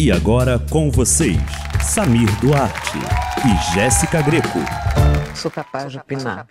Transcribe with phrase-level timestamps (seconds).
[0.00, 1.36] E agora com vocês,
[1.82, 2.98] Samir Duarte
[3.44, 4.60] e Jéssica Greco.
[5.34, 6.46] Sou capaz de opinar.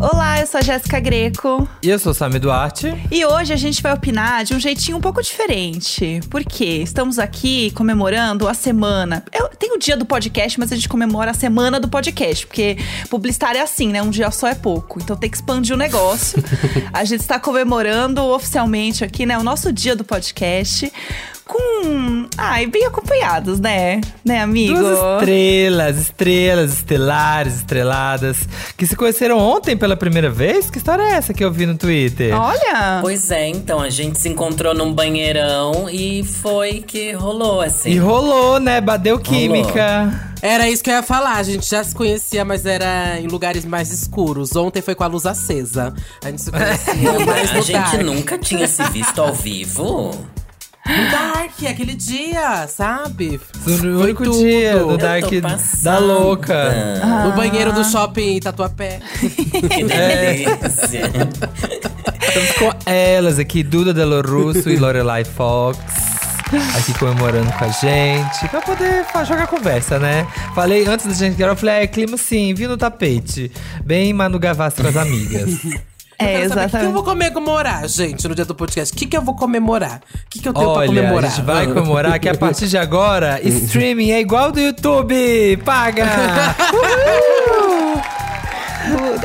[0.00, 1.68] Olá, eu sou a Jéssica Greco.
[1.82, 2.86] E eu sou o Sami Duarte.
[3.10, 6.20] E hoje a gente vai opinar de um jeitinho um pouco diferente.
[6.30, 6.82] Por quê?
[6.84, 9.24] Estamos aqui comemorando a semana.
[9.32, 12.46] Eu, tem o dia do podcast, mas a gente comemora a semana do podcast.
[12.46, 12.78] Porque
[13.10, 14.00] publicitário é assim, né?
[14.00, 15.00] Um dia só é pouco.
[15.02, 16.40] Então tem que expandir o negócio.
[16.94, 19.36] a gente está comemorando oficialmente aqui, né?
[19.36, 20.92] O nosso dia do podcast
[21.48, 22.26] com.
[22.36, 24.00] Ai, bem acompanhados, né?
[24.24, 24.78] Né, amigo?
[24.78, 28.36] Duas estrelas, estrelas, estelares, estreladas,
[28.76, 30.70] que se conheceram ontem pela primeira vez?
[30.70, 32.38] Que história é essa que eu vi no Twitter?
[32.38, 32.98] Olha!
[33.00, 37.90] Pois é, então, a gente se encontrou num banheirão e foi que rolou, assim.
[37.90, 38.80] E rolou, né?
[38.80, 40.28] Bateu química.
[40.40, 43.64] Era isso que eu ia falar, a gente já se conhecia, mas era em lugares
[43.64, 44.54] mais escuros.
[44.54, 45.92] Ontem foi com a luz acesa.
[46.24, 48.02] A gente se conhecia mais a gente dark.
[48.02, 50.12] nunca tinha se visto ao vivo.
[50.88, 53.38] No Dark, aquele dia, sabe?
[53.38, 54.38] Foi único tudo.
[54.38, 55.26] dia do Dark
[55.82, 57.00] da louca.
[57.24, 59.00] No banheiro do shopping Tatuapé.
[59.20, 61.10] Que delícia.
[62.26, 65.78] Estamos com elas aqui, Duda Delo Russo e Lorelai Fox.
[66.78, 70.26] Aqui comemorando com a gente, pra poder jogar conversa, né?
[70.54, 73.52] Falei antes da gente gravar, eu falei, é clima sim, viu no tapete.
[73.84, 75.50] Bem Manu Gavassi com as amigas.
[76.20, 76.92] É, Quero saber O que, eu exatamente.
[76.92, 78.92] vou comemorar, gente, no dia do podcast?
[78.92, 80.00] O que, que eu vou comemorar?
[80.14, 81.24] O que, que eu tenho pra Olha, comemorar?
[81.24, 85.56] a gente vai comemorar que a partir de agora, streaming é igual do YouTube.
[85.64, 86.04] Paga!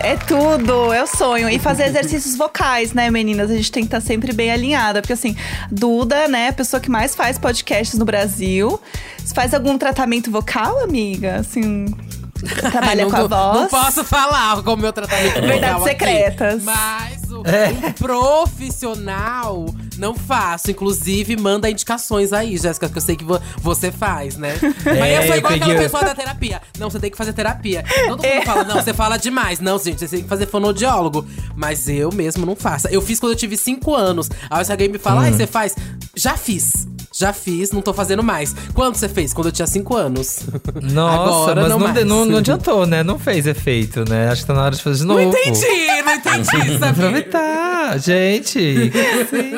[0.03, 1.49] É tudo, é o sonho.
[1.49, 3.49] E fazer exercícios vocais, né, meninas?
[3.49, 5.01] A gente tem que estar sempre bem alinhada.
[5.01, 5.35] Porque, assim,
[5.71, 8.79] Duda, né, a pessoa que mais faz podcasts no Brasil.
[9.17, 11.37] Você faz algum tratamento vocal, amiga?
[11.37, 11.85] Assim,
[12.43, 13.59] trabalha não, com a não- voz?
[13.61, 16.63] Não posso falar com o meu tratamento Verdades vocal aqui, secretas.
[16.63, 17.89] mas o, É.
[17.89, 19.65] o profissional
[19.97, 20.71] não faço.
[20.71, 24.55] Inclusive, manda indicações aí, Jéssica, que eu sei que vo- você faz, né?
[24.83, 26.61] Mas É, eu sou igual eu aquela pessoa da terapia.
[26.79, 27.83] Não, você tem que fazer terapia.
[28.07, 28.35] Todo É.
[28.35, 29.59] mundo fala, não, você fala demais.
[29.59, 31.25] Não, gente, você tem que fazer fonoaudiólogo.
[31.55, 32.87] Mas eu mesmo não faço.
[32.87, 34.29] Eu fiz quando eu tive 5 anos.
[34.49, 35.37] Aí se alguém me fala, ai, Hum.
[35.37, 35.75] você faz?
[36.15, 36.87] Já fiz.
[37.15, 38.55] Já fiz, não tô fazendo mais.
[38.73, 39.33] Quando você fez?
[39.33, 40.39] Quando eu tinha 5 anos.
[40.81, 43.03] Nossa, Agora mas não não, de- não, não adiantou, né?
[43.03, 44.29] Não fez efeito, né?
[44.29, 45.19] Acho que tá na hora de fazer de novo.
[45.21, 45.65] Não entendi,
[46.03, 46.45] não entendi,
[46.79, 46.85] sabe?
[46.99, 47.39] Aproveitar,
[47.97, 48.59] gente.
[49.29, 49.53] Sim.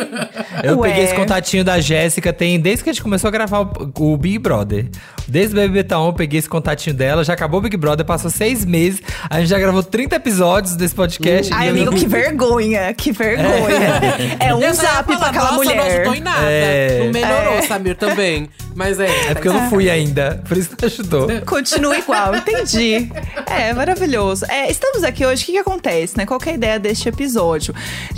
[0.64, 0.90] Eu Ué.
[0.90, 4.18] peguei esse contatinho da Jéssica, tem desde que a gente começou a gravar o, o
[4.18, 4.88] Big Brother.
[5.28, 8.06] Desde o BBB Tá On, eu peguei esse contatinho dela, já acabou o Big Brother,
[8.06, 9.02] passou seis meses.
[9.30, 11.52] A gente já gravou 30 episódios desse podcast.
[11.54, 14.36] Ai, amigo, não- que vergonha, que vergonha.
[14.40, 15.96] É, um Eu só ia zap pra falar, aquela Nossa, não mulher.
[15.96, 16.46] ajudou em nada.
[16.48, 17.00] É.
[17.06, 17.62] Não melhorou, É.
[17.64, 18.48] Samir, também.
[18.76, 19.08] Mas é.
[19.30, 21.28] É porque eu não fui ainda, por isso que ajudou.
[21.46, 23.10] Continua igual, entendi.
[23.48, 24.46] É, maravilhoso.
[24.50, 26.26] É, estamos aqui hoje, o que, que acontece, né?
[26.26, 27.74] Qual que é a ideia deste episódio?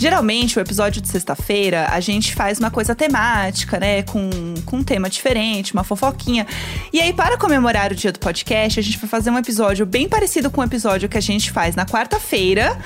[0.08, 4.04] Geralmente, o episódio de sexta-feira, a gente faz uma coisa temática, né?
[4.04, 4.30] Com,
[4.66, 6.48] com um tema diferente, uma fofoquinha.
[6.94, 10.08] E aí, para comemorar o dia do podcast, a gente vai fazer um episódio bem
[10.08, 12.80] parecido com o episódio que a gente faz na quarta-feira.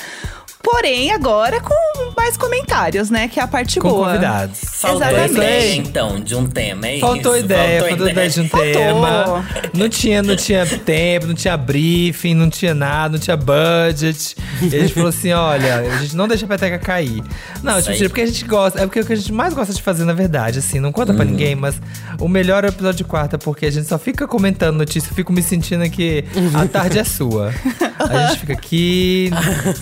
[0.64, 1.74] Porém, agora com
[2.16, 3.28] mais comentários, né?
[3.28, 4.08] Que é a parte Com boa.
[4.08, 4.60] convidados.
[4.64, 5.34] Faltou Exatamente.
[5.34, 7.46] ideia, então, de um tema, é Faltou isso?
[7.46, 8.72] ideia, faltou ideia de um Faltou.
[8.72, 9.46] tema.
[9.74, 14.36] Não tinha, não tinha tempo, não tinha briefing, não tinha nada, não tinha budget.
[14.62, 17.24] E a gente falou assim: olha, a gente não deixa a peteca cair.
[17.64, 18.10] Não, Isso tipo, aí.
[18.10, 18.80] porque a gente gosta.
[18.82, 20.92] É porque é o que a gente mais gosta de fazer, na verdade, assim, não
[20.92, 21.76] conta pra ninguém, mas
[22.20, 25.16] o melhor é o episódio de quarta, porque a gente só fica comentando notícia, eu
[25.16, 26.24] fico me sentindo que
[26.54, 27.54] a tarde é sua.
[28.00, 29.30] A gente fica aqui,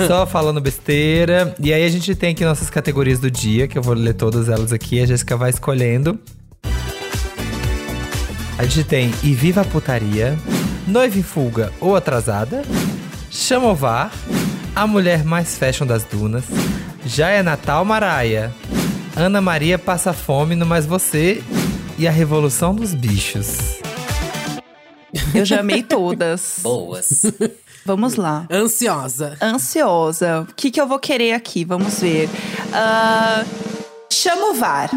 [0.07, 1.55] só falando besteira.
[1.59, 4.49] E aí a gente tem aqui nossas categorias do dia, que eu vou ler todas
[4.49, 6.19] elas aqui, a Jéssica vai escolhendo.
[8.57, 10.37] A gente tem E Viva a Putaria,
[10.87, 12.61] Noiva em Fuga ou Atrasada,
[13.31, 14.11] Chama o VAR,
[14.75, 16.43] A Mulher Mais Fashion das Dunas,
[17.05, 18.53] Já é Natal Maraia,
[19.15, 21.41] Ana Maria Passa Fome no Mais Você
[21.97, 23.79] e A Revolução dos Bichos.
[25.33, 26.59] Eu já amei todas.
[26.61, 27.23] Boas.
[27.85, 28.45] Vamos lá.
[28.51, 29.37] Ansiosa.
[29.41, 30.41] Ansiosa.
[30.49, 31.63] O que, que eu vou querer aqui?
[31.65, 32.29] Vamos ver.
[34.11, 34.89] Chama o VAR.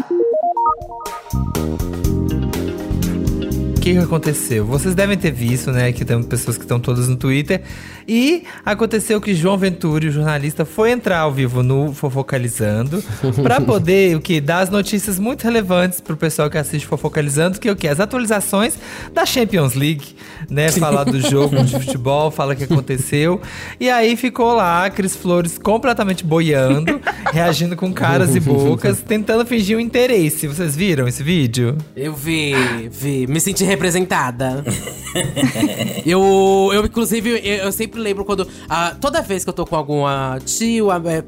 [3.83, 4.65] Que que aconteceu?
[4.65, 5.91] Vocês devem ter visto, né?
[5.91, 7.61] Que tem pessoas que estão todas no Twitter.
[8.07, 13.03] E aconteceu que João Venturi, o jornalista, foi entrar ao vivo no Fofocalizando
[13.43, 17.67] pra poder o que dar as notícias muito relevantes pro pessoal que assiste Fofocalizando, que
[17.67, 18.77] é o que as atualizações
[19.13, 20.15] da Champions League,
[20.49, 20.71] né?
[20.71, 23.41] Falar do jogo de futebol, fala o que aconteceu.
[23.81, 27.01] E aí ficou lá, Cris Flores completamente boiando,
[27.33, 30.47] reagindo com caras e bocas, tentando fingir um interesse.
[30.47, 31.77] Vocês viram esse vídeo?
[31.97, 32.53] Eu vi,
[32.89, 33.27] vi.
[33.27, 34.63] Me senti representada.
[36.05, 38.47] eu, eu, inclusive, eu, eu sempre lembro quando.
[38.69, 41.23] ah, toda vez que eu tô com alguma tio, é,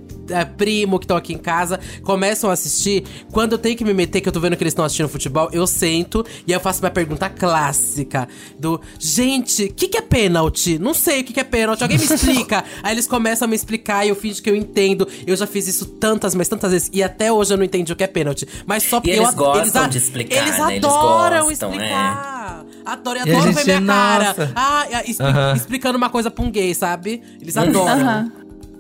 [0.58, 3.04] primo que estão aqui em casa, começam a assistir.
[3.32, 5.50] Quando eu tenho que me meter, que eu tô vendo que eles estão assistindo futebol,
[5.52, 8.28] eu sento e eu faço minha pergunta clássica:
[8.60, 10.78] do gente, o que, que é pênalti?
[10.80, 12.64] Não sei o que, que é pênalti, alguém me explica.
[12.84, 15.08] Aí eles começam a me explicar e eu fingo que eu entendo.
[15.26, 16.90] Eu já fiz isso tantas, mas tantas vezes.
[16.94, 18.48] E até hoje eu não entendi o que é pênalti.
[18.66, 20.76] Mas só porque eles eu, gostam eles, a- de explicar, Eles né?
[20.76, 21.76] Eles adoram gostam, é.
[21.76, 22.66] explicar.
[22.86, 24.24] Adoro, e E a adoro ver minha cara.
[24.26, 24.52] nossa.
[24.56, 25.54] Ah, expli- Aham.
[25.56, 27.22] explicando uma coisa pra um gay, sabe?
[27.42, 28.32] Eles adoram.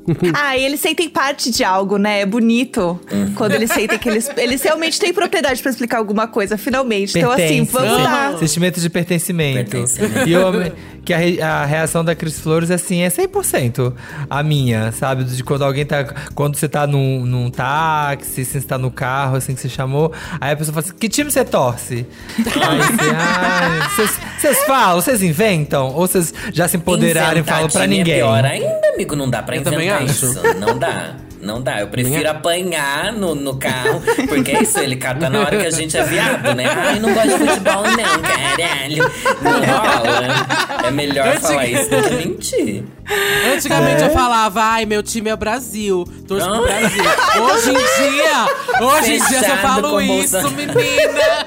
[0.33, 2.21] Ah, e eles sentem parte de algo, né?
[2.21, 2.99] É bonito.
[3.35, 7.17] Quando eles sentem que eles, eles realmente têm propriedade pra explicar alguma coisa, finalmente.
[7.17, 8.37] Então, assim, Pertence, vamos lá.
[8.37, 9.71] Sentimento de pertencimento.
[9.71, 10.29] Pertencimento.
[10.29, 10.51] E eu
[11.03, 13.93] que a, re- a reação da Cris Flores, assim, é 100%
[14.27, 15.23] a minha, sabe?
[15.23, 16.03] De quando alguém tá.
[16.33, 20.11] Quando você tá num, num táxi, se você tá no carro, assim, que você chamou.
[20.41, 22.05] Aí a pessoa fala assim: que time você torce?
[22.39, 22.45] aí
[23.15, 25.87] ah, vocês- falam, vocês inventam?
[25.93, 28.13] Ou vocês já se empoderaram e Inventar falam pra time ninguém?
[28.15, 29.15] É pior ainda, amigo.
[29.15, 30.25] Não dá pra Eu também acho.
[30.25, 30.41] isso.
[30.59, 31.15] Não dá.
[31.41, 31.81] Não dá.
[31.81, 34.01] Eu prefiro apanhar no, no carro.
[34.27, 36.65] Porque é isso, ele cata na hora que a gente é viado, né?
[36.65, 39.11] Ai, não gosto de futebol, não, caralho.
[39.41, 40.87] Não rola.
[40.87, 42.83] É melhor falar isso do que mentir.
[43.53, 44.07] Antigamente É?
[44.07, 46.03] eu falava, ai, meu time é o Brasil.
[46.27, 46.63] Torço pro.
[46.63, 47.03] Brasil.
[47.43, 51.45] Hoje em dia, hoje em dia, se eu Fechado falo isso, menina.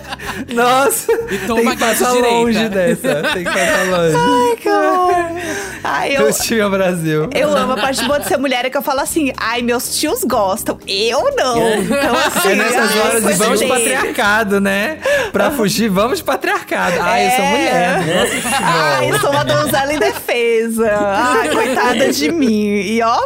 [0.54, 1.12] Nossa!
[1.48, 2.36] toma tem que passar direita.
[2.36, 3.22] longe dessa.
[3.34, 4.16] Tem que passar longe.
[4.16, 5.37] Ai, horror.
[5.84, 7.30] Ai, eu, é Brasil.
[7.34, 9.98] eu amo a parte boa de ser mulher é que eu falo assim, ai, meus
[9.98, 11.58] tios gostam, eu não.
[11.78, 13.78] Então, assim, É nessas ai, horas de vamos de dele.
[13.78, 14.98] patriarcado, né?
[15.32, 16.96] Pra fugir, vamos de patriarcado.
[17.00, 17.50] Ai, eu sou É.
[17.98, 18.26] mulher.
[18.28, 18.58] futebol.
[18.62, 20.90] Ai, eu sou uma donzela em defesa.
[20.92, 22.66] Ai, coitada de mim.
[22.68, 23.18] E ó,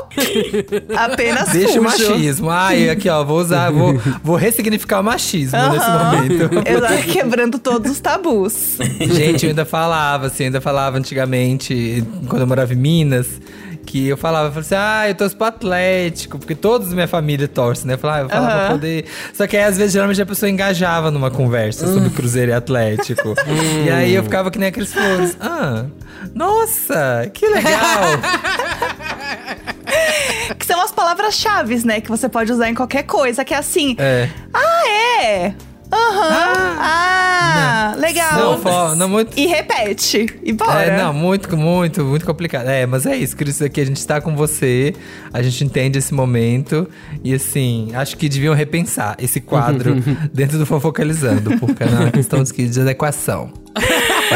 [0.96, 2.50] apenas Deixa o machismo.
[2.50, 6.16] Ai, aqui, ó, vou usar, vou, vou ressignificar o machismo nesse Aham.
[6.16, 6.50] momento.
[6.69, 8.76] Exato, quebrando todos os tabus.
[9.00, 13.40] Gente, eu ainda falava, assim, ainda falava antigamente, quando eu morava em Minas,
[13.86, 17.08] que eu falava, eu falava assim, ah, eu torço pro Atlético, porque todos da minha
[17.08, 17.94] família torcem, né?
[17.94, 19.04] Eu falava, ah, eu falava pra poder.
[19.34, 23.34] Só que aí, às vezes, geralmente a pessoa engajava numa conversa sobre Cruzeiro e Atlético.
[23.86, 25.36] e aí eu ficava que nem aqueles flores.
[25.40, 25.86] Ah,
[26.34, 28.02] nossa, que legal!
[30.58, 32.00] Que são as palavras-chave, né?
[32.00, 33.44] Que você pode usar em qualquer coisa.
[33.44, 34.28] Que é assim, é.
[34.52, 35.54] ah, é?
[35.92, 36.28] Aham.
[36.78, 37.62] Ah,
[38.12, 38.59] legal.
[38.59, 39.38] Não, não muito.
[39.38, 40.26] E repete.
[40.43, 40.85] E bora.
[40.85, 42.69] É, não, muito, muito, muito complicado.
[42.69, 44.94] É, mas é isso, Cris, aqui a gente tá com você,
[45.32, 46.88] a gente entende esse momento.
[47.25, 49.97] E assim, acho que deviam repensar esse quadro
[50.32, 53.53] dentro do Fofocalizando, porque é uma questão de, de adequação.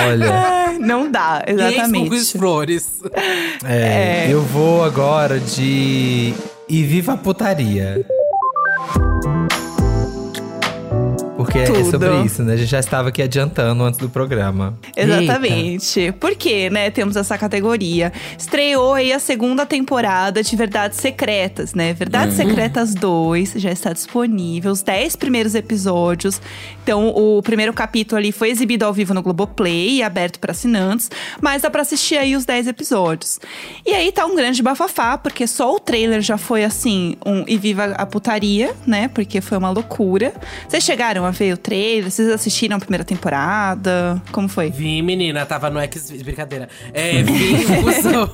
[0.09, 2.39] Olha, Não dá, exatamente.
[2.39, 3.01] Flores.
[3.65, 6.35] é, eu vou agora de.
[6.69, 8.05] E viva a putaria.
[11.57, 11.91] Porque é Tudo.
[11.91, 12.55] sobre isso, né?
[12.55, 14.79] A gente já estava aqui adiantando antes do programa.
[14.97, 16.13] Exatamente.
[16.21, 16.91] Por quê, né?
[16.91, 18.13] Temos essa categoria.
[18.39, 21.93] Estreou aí a segunda temporada de Verdades Secretas, né?
[21.93, 26.41] Verdades Secretas 2 já está disponível, os 10 primeiros episódios.
[26.83, 31.11] Então, o primeiro capítulo ali foi exibido ao vivo no Globoplay e aberto para assinantes,
[31.41, 33.41] mas dá pra assistir aí os 10 episódios.
[33.85, 37.57] E aí tá um grande bafafá, porque só o trailer já foi assim, um e
[37.57, 39.09] viva a putaria, né?
[39.09, 40.33] Porque foi uma loucura.
[40.69, 42.11] Vocês chegaram a ver o trailer?
[42.11, 44.21] Vocês assistiram a primeira temporada?
[44.33, 44.71] Como foi?
[44.71, 46.11] Vi, menina, tava no X.
[46.23, 46.69] Brincadeira.
[46.93, 47.65] É, vi.
[47.83, 48.29] cuzão.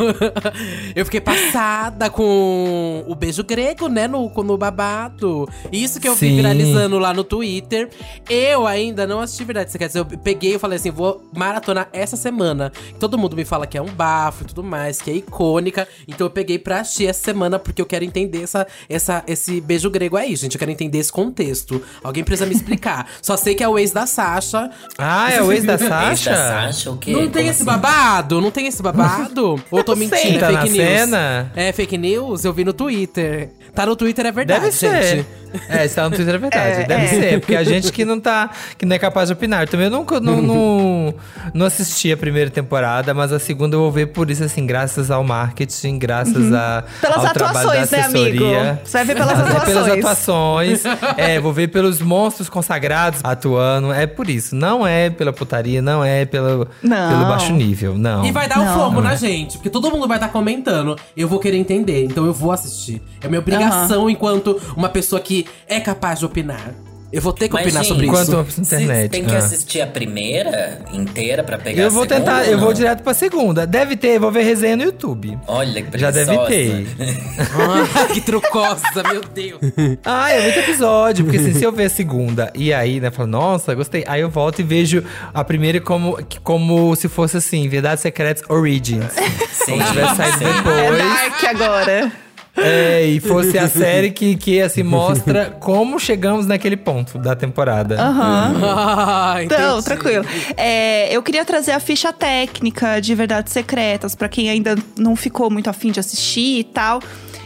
[0.95, 4.07] eu fiquei passada com o beijo grego, né?
[4.09, 5.49] No, no babado.
[5.71, 6.37] Isso que eu vi Sim.
[6.37, 7.89] viralizando lá no Twitter.
[8.29, 9.99] Eu ainda não assisti Verdade Secreta.
[9.99, 12.73] Eu peguei e falei assim: vou maratonar essa semana.
[12.99, 15.87] Todo mundo me fala que é um bafo e tudo mais, que é icônica.
[16.07, 19.91] Então eu peguei pra assistir essa semana, porque eu quero entender essa, essa, esse beijo
[19.91, 20.55] grego aí, gente.
[20.55, 21.83] Eu quero entender esse contexto.
[22.03, 23.02] Alguém precisa me explicar.
[23.21, 24.71] Só sei que é o ex da Sasha.
[24.99, 26.35] Ah, é o ex da Ex da Sasha?
[26.37, 27.13] Sasha, o quê?
[27.13, 27.65] Não tem Como esse assim?
[27.65, 28.41] babado?
[28.41, 29.63] Não tem esse babado?
[29.71, 30.39] Ou tô mentindo?
[30.41, 30.87] Tá é na fake news?
[30.89, 31.53] cena?
[31.55, 32.45] É fake news?
[32.45, 33.51] Eu vi no Twitter.
[33.75, 35.03] Tá no Twitter, é verdade, Deve ser.
[35.17, 35.27] gente.
[35.69, 36.81] É, se tá no Twitter é verdade.
[36.83, 37.09] É, Deve é.
[37.09, 38.51] ser, porque a gente que não tá.
[38.79, 39.67] que não é capaz de opinar.
[39.69, 41.15] Também eu nunca não, não,
[41.55, 45.11] não assisti a primeira temporada, mas a segunda eu vou ver por isso, assim, graças
[45.11, 48.45] ao marketing, graças a, Pelas ao trabalho da atuações, né, amigo?
[48.85, 49.99] Você vai ver pelas É, pelas atuações.
[49.99, 50.83] atuações.
[51.17, 52.82] é, vou ver pelos monstros consagrados
[53.23, 53.93] atuando.
[53.93, 54.55] É por isso.
[54.55, 57.11] Não é pela putaria, não é pelo, Não.
[57.11, 58.25] pelo baixo nível, não.
[58.25, 60.97] E vai dar um fomo na gente, porque todo mundo vai estar comentando.
[61.17, 63.03] Eu vou querer entender, então eu vou assistir.
[63.21, 66.75] É minha obrigação enquanto uma pessoa que é capaz de opinar.
[67.13, 68.65] Eu vou ter que Mas, opinar gente, sobre Enquanto isso.
[68.65, 69.11] Se internet.
[69.11, 69.39] tem que ah.
[69.39, 73.13] assistir a primeira inteira pra pegar Eu a vou segunda, tentar, eu vou direto pra
[73.13, 73.67] segunda.
[73.67, 75.39] Deve ter, vou ver resenha no YouTube.
[75.47, 76.49] Olha, que Já deve preguiçosa.
[76.49, 77.23] ter.
[78.03, 79.61] Ah, que trucosa, meu Deus.
[80.05, 83.29] Ah, é muito episódio, porque assim, se eu ver a segunda e aí, né, falo,
[83.29, 84.05] nossa, gostei.
[84.07, 85.05] Aí eu volto e vejo
[85.35, 89.05] a primeira como, como se fosse assim, Verdades Secretas Origins.
[89.53, 90.45] Sim, Como se tivesse saído sim.
[90.45, 90.99] É depois.
[90.99, 92.13] Dark agora.
[92.57, 98.01] É, e fosse a série que, que assim, mostra como chegamos naquele ponto da temporada.
[98.01, 98.55] Aham.
[98.63, 100.25] Ah, Então, tranquilo.
[100.57, 105.51] É, eu queria trazer a ficha técnica de Verdades Secretas, pra quem ainda não ficou
[105.51, 107.01] muito afim de assistir e tal.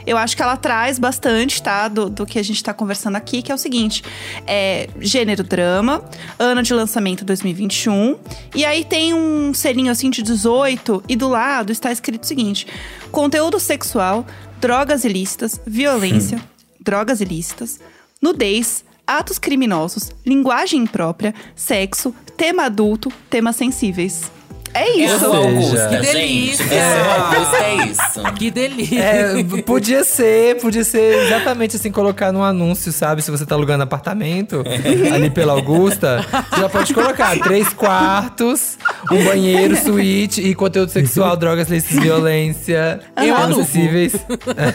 [0.06, 1.88] Eu acho que ela traz bastante, tá?
[1.88, 4.04] Do, do que a gente tá conversando aqui, que é o seguinte:
[4.46, 6.04] é, gênero drama,
[6.38, 8.16] ano de lançamento 2021.
[8.54, 12.68] E aí tem um selinho assim de 18, e do lado está escrito o seguinte:
[13.10, 14.24] conteúdo sexual,
[14.60, 16.40] drogas ilícitas, violência,
[16.80, 17.80] drogas ilícitas,
[18.20, 24.30] nudez, atos criminosos, linguagem imprópria, sexo, tema adulto, temas sensíveis.
[24.76, 25.18] É Eu isso.
[25.20, 26.12] sou Augusta, Que gente.
[26.12, 26.64] delícia.
[26.66, 28.32] Sou Augusta, é isso.
[28.34, 29.00] Que delícia.
[29.00, 33.22] É, podia ser, podia ser exatamente assim, colocar num anúncio, sabe?
[33.22, 34.62] Se você tá alugando apartamento
[35.14, 38.76] ali pela Augusta, você já pode colocar três quartos,
[39.10, 44.12] um banheiro, suíte e conteúdo sexual, drogas, lícitas, violência, Eu acessíveis.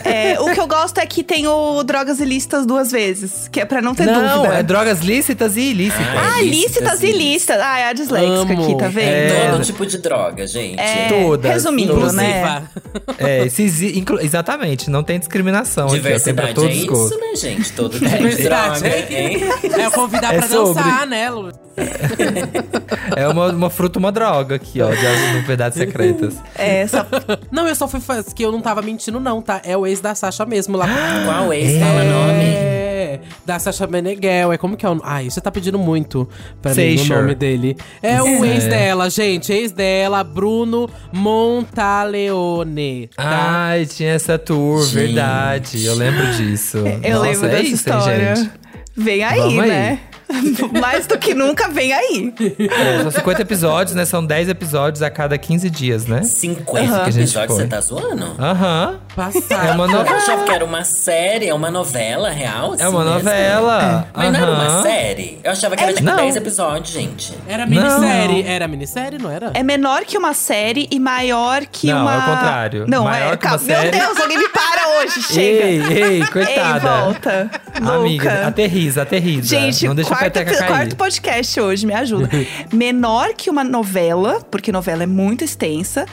[0.04, 3.66] É, o que eu gosto é que tem o drogas ilícitas duas vezes, que é
[3.66, 4.56] pra não ter Não, dúvida.
[4.56, 6.06] é drogas lícitas e ilícitas.
[6.18, 7.58] Ah, lícitas e ilícitas.
[7.62, 8.64] Ah, é a disléxica Amo.
[8.64, 9.08] aqui, tá vendo?
[9.34, 9.52] É.
[9.52, 10.80] Todo tipo de droga, gente.
[10.80, 12.14] É, Todas, Resumindo, todas.
[12.14, 12.68] né?
[13.18, 13.48] É,
[13.96, 17.20] inclu- exatamente, não tem discriminação aqui, pra Diversidade é todos os isso, gostos.
[17.20, 17.72] né, gente?
[17.74, 19.24] Todo tipo de Diversidade, droga, é.
[19.24, 19.40] hein?
[19.80, 20.82] É eu convidar É pra sobre.
[20.84, 21.52] dançar, né, Lu?
[23.16, 26.36] É uma, uma fruta, uma droga aqui, ó, de Verdades Secretas.
[26.58, 27.06] É, essa
[27.52, 29.62] Não, eu só fui fazer que eu não tava mentindo, não, tá?
[29.64, 30.88] É o ex da Sasha mesmo lá.
[31.26, 31.80] Qual ex?
[31.80, 32.81] Fala nome.
[33.12, 34.54] É, da Sasha Meneghel.
[34.54, 35.02] É como que é o nome?
[35.06, 36.28] Ai, você tá pedindo muito
[36.62, 37.76] pra mim o nome dele.
[38.02, 39.52] É o ex dela, gente.
[39.52, 43.10] Ex dela, Bruno Montaleone.
[43.16, 43.24] Tá?
[43.68, 44.94] Ai, tinha essa tour, Gente.
[44.94, 45.86] verdade.
[45.86, 46.78] Eu lembro disso.
[47.04, 48.36] eu Nossa, lembro é dessa isso, hein, história.
[48.36, 48.52] gente.
[48.96, 50.00] Vem aí, Vamos aí.
[50.80, 52.34] Mais do que nunca, vem aí.
[52.70, 54.06] É, são 50 episódios, né?
[54.06, 56.24] São 10 episódios a cada 15 dias, né?
[56.24, 58.36] 50 Que a gente episódios, você tá zoando?
[58.40, 59.00] Aham.
[59.16, 59.68] Passada.
[59.68, 60.18] É uma Eu novela.
[60.18, 62.72] achava que era uma série, é uma novela real?
[62.74, 63.14] É assim uma mesmo?
[63.20, 64.08] novela.
[64.14, 65.40] Mas não era uma série?
[65.44, 66.16] Eu achava que era tipo Não.
[66.16, 67.34] 10 episódios, gente.
[67.48, 68.44] Era minissérie.
[68.48, 69.52] Era minissérie, não era?
[69.54, 72.14] É menor que uma série e maior que Não, uma.
[72.14, 72.86] é o contrário.
[72.88, 73.38] Não, Maior é.
[73.38, 73.92] que uma Meu série.
[73.92, 75.42] Deus, alguém me para hoje, chega.
[75.66, 75.82] Ei,
[76.20, 76.74] ei, coitada.
[76.74, 77.52] Ei, volta.
[77.82, 79.48] Amiga, aterriza, aterriza.
[79.48, 80.68] Gente, não deixa a quarto, cair.
[80.68, 82.30] quarto podcast hoje, me ajuda.
[82.74, 86.06] Menor que uma novela, porque novela é muito extensa,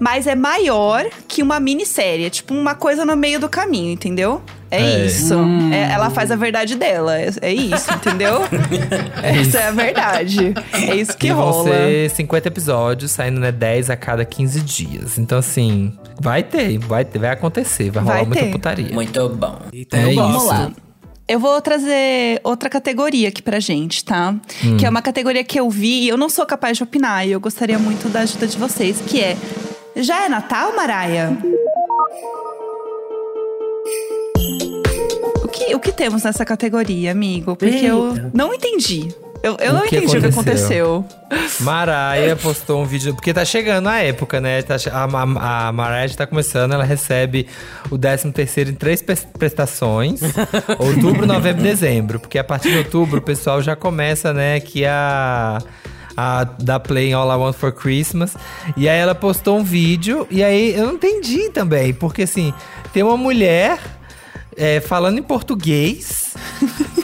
[0.00, 2.26] mas é maior que uma minissérie.
[2.26, 4.42] É tipo uma coisa no meio do caminho, entendeu?
[4.70, 5.06] É, É.
[5.06, 5.34] isso.
[5.72, 7.16] É, ela faz a verdade dela.
[7.16, 8.40] É, é isso, entendeu?
[9.22, 10.52] Essa é a verdade.
[10.72, 11.68] É isso que E vão rola.
[11.70, 15.16] ser 50 episódios, saindo, né, 10 a cada 15 dias.
[15.16, 18.50] Então, assim, vai ter, vai ter, vai acontecer, vai rolar Vai muita ter.
[18.50, 18.92] putaria.
[18.92, 19.60] Muito bom.
[19.72, 20.20] Então É eu isso.
[20.22, 20.70] Vamos lá.
[21.26, 24.34] Eu vou trazer outra categoria aqui pra gente, tá?
[24.62, 24.76] Hum.
[24.76, 27.26] Que é uma categoria que eu vi e eu não sou capaz de opinar.
[27.26, 29.36] E eu gostaria muito da ajuda de vocês, que é…
[29.96, 31.36] Já é Natal, Maraia?
[35.42, 37.56] O que, o que temos nessa categoria, amigo?
[37.56, 39.08] Porque eu não entendi.
[39.44, 41.04] Eu, eu O não que entendi o que aconteceu?
[41.60, 44.62] Maraia postou um vídeo, porque tá chegando a época, né?
[44.62, 47.46] Tá a, a, a Maraia já tá começando, ela recebe
[47.90, 50.20] o 13 terceiro em três pres- prestações.
[50.80, 52.18] outubro, novembro e dezembro.
[52.18, 55.58] Porque a partir de outubro o pessoal já começa, né, que a.
[56.16, 58.36] A dar play em All I Want for Christmas.
[58.76, 60.26] E aí ela postou um vídeo.
[60.30, 61.92] E aí eu não entendi também.
[61.92, 62.54] Porque assim,
[62.92, 63.80] tem uma mulher
[64.56, 66.23] é, falando em português,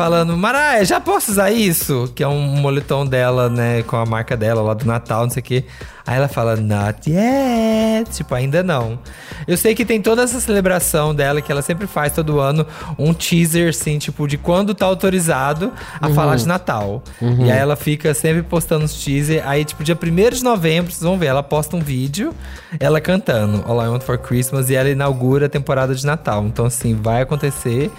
[0.00, 2.11] falando, Maraia, já posso usar isso?
[2.14, 5.40] Que é um moletom dela, né, com a marca dela lá do Natal, não sei
[5.40, 5.64] o quê.
[6.07, 8.11] Aí ela fala, not yet.
[8.11, 8.99] Tipo, ainda não.
[9.47, 12.66] Eu sei que tem toda essa celebração dela, que ela sempre faz todo ano,
[12.99, 17.02] um teaser, assim, tipo, de quando tá autorizado a falar de Natal.
[17.21, 19.47] E aí ela fica sempre postando os teaser.
[19.47, 22.35] Aí, tipo, dia 1 de novembro, vocês vão ver, ela posta um vídeo,
[22.80, 26.42] ela cantando All I Want for Christmas, e ela inaugura a temporada de Natal.
[26.47, 27.92] Então, assim, vai acontecer.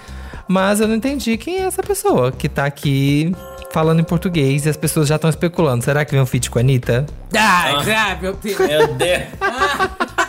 [0.52, 3.34] Mas eu não entendi quem é essa pessoa que tá aqui
[3.70, 5.82] falando em português e as pessoas já estão especulando.
[5.82, 7.06] Será que vem um feat com a Anitta?
[7.34, 8.58] Ai, ai, meu Deus.
[8.58, 9.22] Meu Deus.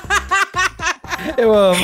[1.37, 1.79] Eu amo.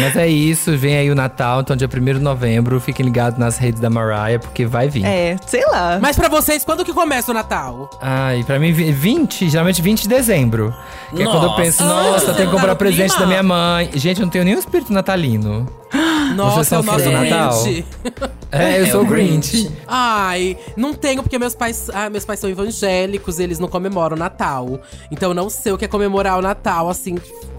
[0.00, 3.58] Mas é isso, vem aí o Natal, então dia 1 de novembro, fiquem ligados nas
[3.58, 5.04] redes da Mariah, porque vai vir.
[5.04, 5.98] É, sei lá.
[6.00, 7.90] Mas pra vocês, quando que começa o Natal?
[8.00, 10.74] Ai, pra mim, vi- 20, geralmente 20 de dezembro.
[11.14, 11.62] Que é quando eu Nossa.
[11.62, 13.20] penso, Ah, nossa, você tem que tá comprar no presente clima?
[13.20, 13.90] da minha mãe.
[13.94, 15.66] Gente, eu não tenho nenhum espírito natalino.
[16.34, 17.62] Nossa, é são o nosso filhos do Natal?
[17.62, 17.84] Grinch.
[18.50, 19.50] É, eu É sou o o Grinch.
[19.62, 19.72] Grinch.
[19.86, 24.18] Ai, não tenho, porque meus pais, ah, meus pais são evangélicos, eles não comemoram o
[24.18, 24.80] Natal.
[25.10, 27.14] Então eu não sei o que é comemorar o Natal, assim,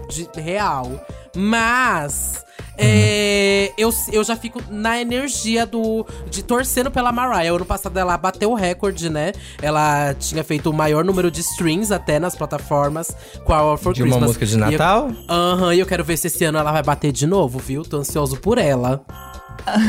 [0.08, 0.90] de real.
[1.36, 2.44] Mas
[2.76, 7.54] é, eu, eu já fico na energia do de torcendo pela Mariah.
[7.54, 9.32] Ano passado ela bateu o recorde, né?
[9.60, 13.92] Ela tinha feito o maior número de streams até nas plataformas com a All for
[13.92, 14.28] De uma Christmas.
[14.28, 15.10] música de E eu- Natal?
[15.28, 17.82] Aham, e eu quero ver se esse ano ela vai bater de novo, viu?
[17.82, 19.02] Tô ansioso por ela.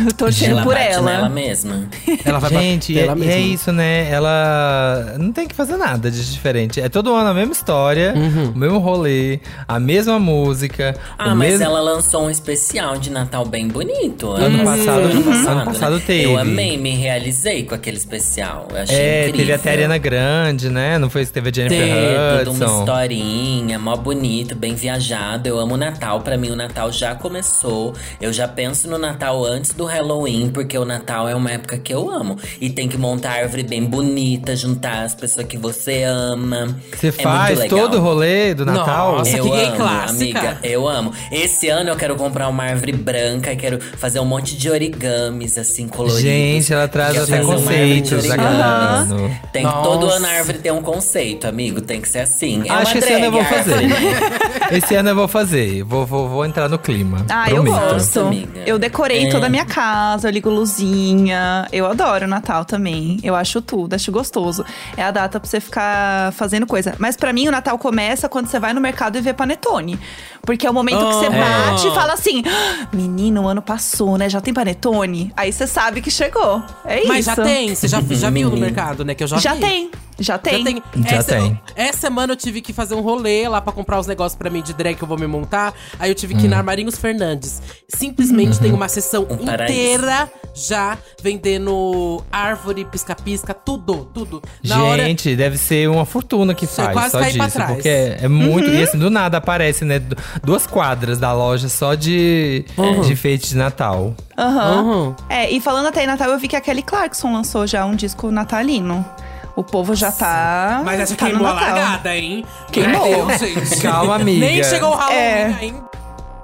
[0.06, 1.02] Eu torcendo ela por bate ela.
[1.12, 1.88] nela mesma.
[2.26, 3.34] Ela vai Gente, é, ela e mesma.
[3.34, 4.10] é isso, né?
[4.12, 6.82] Ela não tem que fazer nada de diferente.
[6.82, 8.52] É todo ano a mesma história, Uhum.
[8.52, 10.96] o mesmo rolê, a mesma música.
[11.18, 11.64] Ah, o mas mesmo...
[11.66, 14.32] ela lançou um especial de Natal bem bonito.
[14.32, 15.66] Ano passado- ano né?
[15.66, 16.24] passado teve.
[16.24, 18.68] Eu amei, me realizei com aquele especial.
[18.72, 19.38] Eu achei É, incrível.
[19.40, 20.98] teve até a Ariana Grande, né?
[20.98, 22.80] Não foi que teve a Jennifer Teve toda uma Hudson.
[22.80, 25.48] historinha, mó bonito, bem viajado.
[25.48, 26.22] Eu amo o Natal.
[26.22, 27.94] Pra mim, o Natal já começou.
[28.22, 31.94] Eu já penso no Natal antes do Halloween, porque o Natal é uma época que
[31.94, 32.38] eu amo.
[32.60, 36.76] E tem que montar a árvore bem bonita, juntar as pessoas que você ama.
[36.96, 37.90] Você É faz muito legal.
[37.90, 39.18] todo o rolê do Natal?
[39.18, 40.40] Nossa, eu que gay amo, clássica.
[40.40, 41.14] amiga, eu amo.
[41.32, 45.88] Esse ano eu quero comprar uma árvore branca, quero fazer um monte de origamis, assim,
[45.88, 46.22] coloridos.
[46.22, 48.24] Gente, ela traz até conceitos.
[49.52, 49.82] Tem Nossa.
[49.84, 51.82] todo ano a árvore tem um conceito, amigo.
[51.82, 52.64] Tem que ser assim.
[52.66, 53.76] É Acho uma que esse ano eu vou drag fazer.
[54.72, 55.84] Esse ano eu vou fazer.
[55.84, 57.26] Vou, vou, vou entrar no clima.
[57.30, 57.94] Ah, eu prometo.
[57.94, 58.20] gosto.
[58.22, 58.62] amiga.
[58.66, 59.30] Eu decorei É.
[59.30, 61.68] toda a minha casa, eu ligo luzinha.
[61.72, 63.20] Eu adoro o Natal também.
[63.24, 64.66] Eu acho tudo, acho gostoso.
[64.98, 66.96] É a data pra você ficar fazendo coisa.
[67.00, 70.00] Mas pra mim, o Natal começa quando você vai no mercado e vê panetone.
[70.42, 71.30] Porque é o momento que você Ah.
[71.72, 74.30] bate e fala assim: "Ah, menino, o ano passou, né?
[74.30, 75.32] Já tem panetone?
[75.38, 76.64] Aí você sabe que chegou.
[76.86, 77.36] É Mas isso.
[77.36, 79.14] já tem, você já, já viu no mercado, né?
[79.14, 79.60] Que eu já, Já vi.
[79.62, 79.92] tem.
[80.20, 80.58] Já tem.
[80.60, 80.84] Já tem.
[81.04, 81.62] Já essa, tem.
[81.76, 84.62] Essa semana eu tive que fazer um rolê lá pra comprar os negócios pra mim
[84.62, 85.74] de drag que eu vou me montar.
[86.00, 86.50] Aí eu tive que ir Hum.
[86.52, 87.62] na Armarinhos Fernandes.
[87.88, 89.74] Simplesmente tem uma sessão Um paraíso.
[89.74, 94.42] inteira já vendendo árvore, pisca-pisca, tudo, tudo.
[94.64, 95.04] Na hora.
[95.06, 97.52] Gente, deve ser uma fortuna que Você faz quase só disso.
[97.58, 97.72] trás.
[97.74, 98.70] Porque é, é muito.
[98.70, 100.00] E assim, do nada aparece, né?
[100.00, 102.66] du- Duas quadras da loja só de,
[103.06, 104.14] de enfeite de Natal.
[104.38, 104.82] Aham.
[104.82, 105.16] Uhum.
[105.30, 107.96] É, e falando até em Natal, eu vi que a Kelly Clarkson lançou já um
[107.96, 109.06] disco natalino.
[109.56, 110.82] O povo já tá.
[110.86, 112.46] Mas essa tá queimou a largada, hein?
[112.72, 113.26] Queimou.
[113.26, 113.82] Deus, gente.
[113.82, 114.46] Calma, amiga.
[114.46, 115.56] Nem chegou o Halloween É.
[115.60, 115.90] ainda.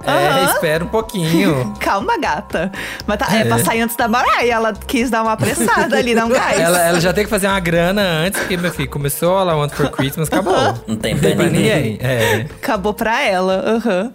[0.04, 0.44] É, Aham.
[0.52, 1.74] espera um pouquinho.
[1.80, 2.70] Calma, gata.
[3.06, 3.44] Mas tá, é.
[3.44, 4.46] pra sair antes da Mariah.
[4.54, 6.60] Ela quis dar uma apressada ali, um gás.
[6.60, 9.72] Ela, ela já tem que fazer uma grana antes, porque, meu filho, começou I Want
[9.72, 10.54] for Christmas, acabou.
[10.86, 11.98] Não tem Não pra tem pra ninguém.
[12.00, 12.46] É.
[12.62, 13.54] Acabou pra ela.
[13.66, 14.12] Aham.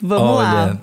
[0.00, 0.76] Vamos Olha, lá.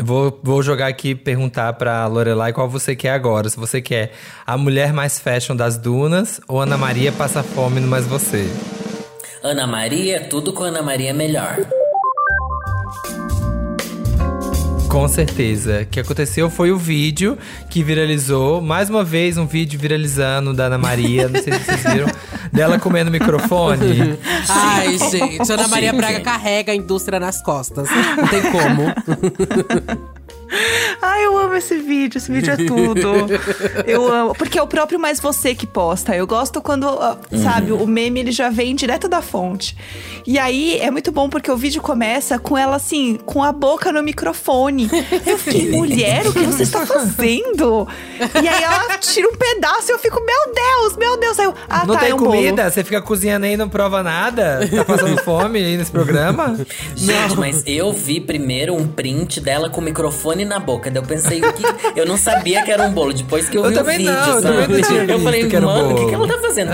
[0.00, 3.48] Vou, vou jogar aqui perguntar pra Lorelai qual você quer agora.
[3.48, 4.12] Se você quer
[4.46, 8.48] a mulher mais fashion das dunas ou Ana Maria passa fome no Mais Você.
[9.42, 11.77] Ana Maria, tudo com Ana Maria é melhor.
[14.98, 15.82] Com certeza.
[15.82, 17.38] O que aconteceu foi o vídeo
[17.70, 18.60] que viralizou.
[18.60, 21.28] Mais uma vez, um vídeo viralizando da Ana Maria.
[21.28, 22.08] Não sei se vocês viram.
[22.52, 24.18] dela comendo microfone.
[24.50, 25.92] Ai, gente, Ana Maria.
[25.92, 27.88] Braga carrega a indústria nas costas.
[28.16, 28.92] Não tem como.
[31.00, 32.18] Ai, eu amo esse vídeo.
[32.18, 33.26] Esse vídeo é tudo.
[33.86, 34.34] eu amo.
[34.34, 36.16] Porque é o próprio Mais Você que posta.
[36.16, 39.76] Eu gosto quando, ah, sabe, o meme ele já vem direto da fonte.
[40.26, 43.92] E aí é muito bom porque o vídeo começa com ela assim, com a boca
[43.92, 44.88] no microfone.
[45.26, 47.86] Eu fiquei, mulher, o que você está fazendo?
[48.42, 51.38] E aí ela tira um pedaço e eu fico, meu Deus, meu Deus.
[51.38, 52.30] Aí eu, ah, não tá, tem é um bolo.
[52.32, 52.70] comida?
[52.70, 54.68] Você fica cozinhando aí e não prova nada?
[54.74, 56.58] Tá passando fome aí nesse programa?
[56.94, 60.90] Gente, mas eu vi primeiro um print dela com o microfone na boca.
[60.90, 61.62] Daí eu pensei, o que...
[61.98, 63.12] eu não sabia que era um bolo.
[63.12, 64.56] Depois que eu, Eu vi o vídeo, não, eu sabe?
[64.62, 66.70] eu visto falei, mano, o que, que ela tá fazendo?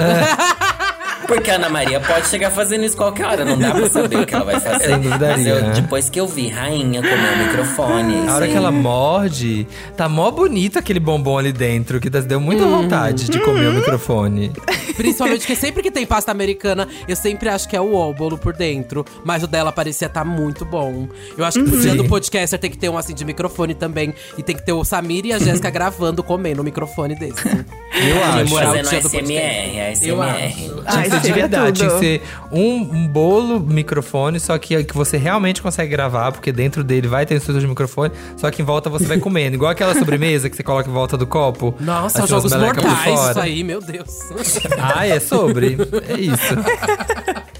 [1.26, 4.26] Porque a Ana Maria pode chegar fazendo isso qualquer hora, não dá pra saber o
[4.26, 4.96] que ela vai fazer.
[4.98, 5.72] Duvidaria, Mas eu, né?
[5.74, 8.28] depois que eu vi Rainha comer o microfone.
[8.28, 12.40] A hora assim, que ela morde, tá mó bonito aquele bombom ali dentro, que deu
[12.40, 14.52] muita vontade de comer o microfone.
[14.96, 18.54] Principalmente porque sempre que tem pasta americana, eu sempre acho que é o bolo por
[18.54, 19.04] dentro.
[19.24, 21.08] Mas o dela parecia tá muito bom.
[21.36, 21.96] Eu acho que pro dia Sim.
[21.96, 24.14] do podcaster tem que ter um assim de microfone também.
[24.38, 27.44] E tem que ter o Samir e a Jéssica gravando comendo o microfone desse.
[27.46, 28.54] Eu acho.
[28.54, 30.08] Fazendo ASMR, podcast.
[30.08, 30.34] Eu ASMR.
[30.86, 30.92] acho.
[30.92, 31.88] Tinha Ser de verdade, tudo.
[31.88, 36.52] tinha que ser um, um bolo microfone, só que, que você realmente consegue gravar, porque
[36.52, 39.56] dentro dele vai ter instrutor de microfone, só que em volta você vai comendo.
[39.56, 41.74] Igual aquela sobremesa que você coloca em volta do copo.
[41.80, 44.08] Nossa, jogos mortais isso aí, meu Deus.
[44.78, 45.76] Ah, é sobre.
[46.08, 46.54] É isso.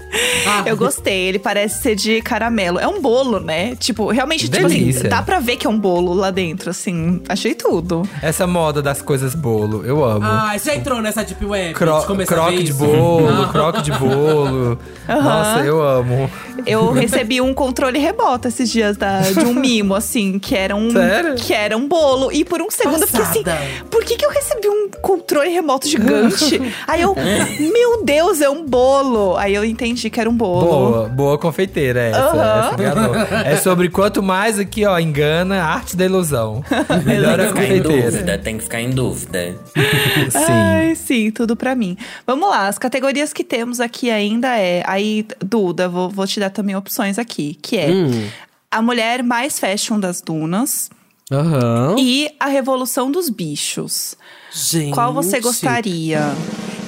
[0.65, 2.79] Eu gostei, ele parece ser de caramelo.
[2.79, 3.75] É um bolo, né?
[3.75, 7.21] Tipo, realmente, tipo assim, dá pra ver que é um bolo lá dentro, assim.
[7.27, 8.07] Achei tudo.
[8.21, 10.25] Essa moda das coisas bolo, eu amo.
[10.25, 11.73] Ah, você já entrou nessa Deep Web?
[11.73, 14.79] Cro de começar a croque de bolo, croque de bolo.
[15.07, 16.29] Nossa, eu amo.
[16.65, 20.91] Eu recebi um controle remoto esses dias da, de um mimo, assim, que era um.
[20.91, 21.35] Sério?
[21.35, 22.31] Que era um bolo.
[22.31, 23.53] E por um segundo eu fiquei Passada.
[23.53, 26.61] assim: por que, que eu recebi um controle remoto gigante?
[26.87, 27.15] Aí eu,
[27.59, 29.35] meu Deus, é um bolo.
[29.37, 30.65] Aí eu entendi que era um bolo.
[30.65, 32.19] Boa, boa confeiteira essa.
[32.19, 33.21] Aham.
[33.21, 33.35] essa.
[33.47, 36.63] É sobre quanto mais aqui, ó, engana, arte da ilusão.
[37.05, 38.11] Melhor a Tem que ficar em confeiteira.
[38.11, 39.55] dúvida, tem que ficar em dúvida.
[40.31, 40.39] Sim.
[40.47, 41.97] Ai, sim, tudo pra mim.
[42.25, 44.83] Vamos lá, as categorias que temos aqui ainda é.
[44.87, 48.27] Aí, Duda, vou, vou te dar também opções aqui, que é Hum.
[48.71, 50.89] a mulher mais fashion das dunas
[51.31, 51.95] Aham.
[51.97, 54.15] e a revolução dos bichos.
[54.51, 54.93] Gente.
[54.93, 56.33] Qual você gostaria?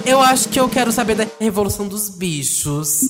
[0.07, 3.09] Eu acho que eu quero saber da Revolução dos Bichos.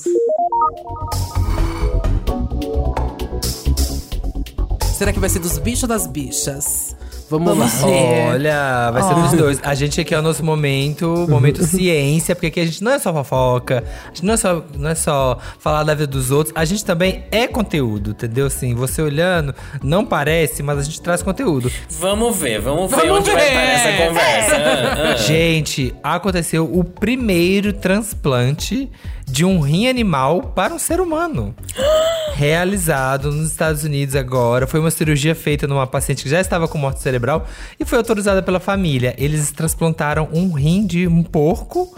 [4.97, 6.96] Será que vai ser dos bichos ou das bichas?
[7.29, 7.87] Vamos, Vamos lá.
[7.87, 8.29] ver.
[8.29, 9.21] Olha, vai ser Ó.
[9.21, 9.59] dos dois.
[9.61, 12.99] A gente aqui é o nosso momento, momento ciência, porque aqui a gente não é
[12.99, 16.55] só fofoca, a gente não é só, não é só falar da vida dos outros,
[16.55, 18.45] a gente também é conteúdo, entendeu?
[18.47, 21.69] Assim, você olhando, não parece, mas a gente traz conteúdo.
[21.89, 23.53] Vamos ver, vamos ver Vamos onde vai ver.
[23.53, 24.57] parar essa conversa.
[24.67, 25.17] Ah, ah.
[25.17, 28.89] Gente, aconteceu o primeiro transplante
[29.27, 31.53] de um rim animal para um ser humano.
[32.33, 34.65] Realizado nos Estados Unidos agora.
[34.65, 37.45] Foi uma cirurgia feita numa paciente que já estava com morte cerebral
[37.79, 39.13] e foi autorizada pela família.
[39.17, 41.95] Eles transplantaram um rim de um porco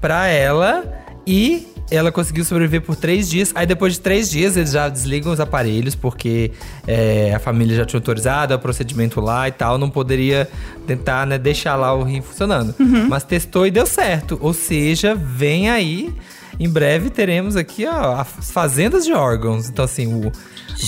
[0.00, 0.84] para ela
[1.26, 3.52] e ela conseguiu sobreviver por três dias.
[3.54, 6.50] Aí depois de três dias eles já desligam os aparelhos porque
[6.86, 9.78] é, a família já tinha autorizado o procedimento lá e tal.
[9.78, 10.48] Não poderia
[10.86, 12.74] tentar né, deixar lá o rim funcionando.
[13.08, 14.38] Mas testou e deu certo.
[14.42, 16.12] Ou seja, vem aí.
[16.58, 19.68] Em breve teremos aqui ó, as fazendas de órgãos.
[19.68, 20.32] Então, assim, o,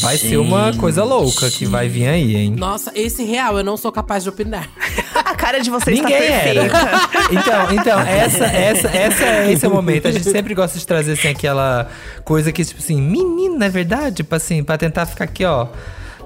[0.00, 2.54] vai ser uma coisa louca que vai vir aí, hein?
[2.56, 4.68] Nossa, esse real eu não sou capaz de opinar.
[5.14, 6.60] A cara de vocês Ninguém está era.
[6.60, 7.08] perfeita.
[7.30, 10.08] Então, então essa, essa, essa, esse é o momento.
[10.08, 11.88] A gente sempre gosta de trazer assim, aquela
[12.24, 14.16] coisa que, tipo assim, menino, não é verdade?
[14.16, 15.68] Tipo assim, pra tentar ficar aqui, ó.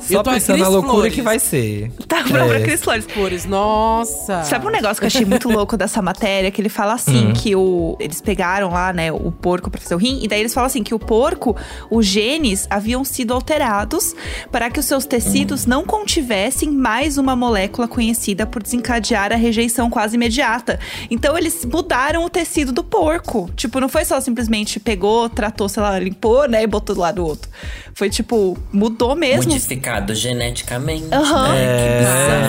[0.02, 1.14] Só Eu tô pensando na loucura Flores.
[1.14, 1.90] que vai ser.
[2.08, 2.62] Tá própria É.
[2.62, 3.06] Cris Flores.
[3.06, 4.42] Flores, nossa.
[4.44, 6.50] Sabe um negócio que eu achei muito louco dessa matéria?
[6.50, 9.98] Que ele fala assim, que o, eles pegaram lá, né, o porco pra fazer o
[9.98, 10.20] rim.
[10.22, 11.56] E daí eles falam assim, que o porco,
[11.90, 14.14] os genes haviam sido alterados
[14.50, 19.88] para que os seus tecidos não contivessem mais uma molécula conhecida por desencadear a rejeição
[19.90, 20.78] quase imediata.
[21.10, 23.50] Então eles mudaram o tecido do porco.
[23.56, 27.16] Tipo, não foi só simplesmente pegou, tratou, sei lá, limpou, né, e botou do lado
[27.16, 27.50] do outro.
[27.94, 29.52] Foi tipo, mudou mesmo.
[29.52, 31.12] Modificado geneticamente.
[31.12, 31.48] Aham.
[31.52, 31.64] Né?
[31.64, 31.76] É.
[31.76, 32.41] Que bizarro.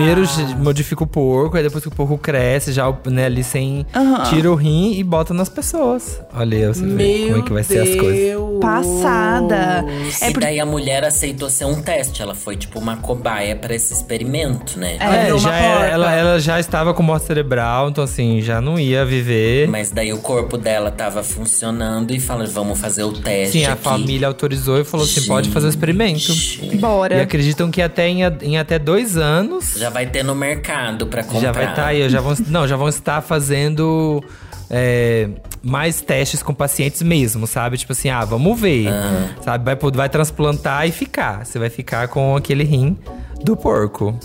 [0.00, 3.86] Primeiro ge- modifica o porco, aí depois que o porco cresce, já né, ali sem.
[3.94, 4.22] Aham.
[4.30, 6.20] Tira o rim e bota nas pessoas.
[6.34, 8.16] Olha aí, você vê como é que vai ser as coisas.
[8.16, 8.60] Deus.
[8.60, 9.84] Passada.
[10.20, 12.22] É e por- daí a mulher aceitou ser um teste.
[12.22, 14.96] Ela foi tipo uma cobaia pra esse experimento, né?
[15.00, 15.28] É.
[15.30, 15.86] É, já porta.
[15.86, 19.68] ela, ela já estava com morte cerebral, então assim, já não ia viver.
[19.68, 23.72] Mas daí o corpo dela tava funcionando e falaram, vamos fazer o teste Sim, a
[23.74, 23.82] aqui.
[23.82, 26.32] família autorizou e falou assim: pode fazer o experimento.
[26.78, 27.16] Bora.
[27.16, 31.22] E acreditam que até em, em até dois anos Já vai ter no mercado pra
[31.22, 31.40] comprar.
[31.40, 34.24] já vai estar aí, já vão, não, já vão estar fazendo
[34.70, 35.28] é,
[35.62, 37.76] mais testes com pacientes mesmo, sabe?
[37.76, 38.86] Tipo assim, ah, vamos ver,
[39.44, 39.64] sabe?
[39.64, 41.44] Vai, vai transplantar e ficar.
[41.44, 42.96] Você vai ficar com aquele rim
[43.44, 44.18] do porco.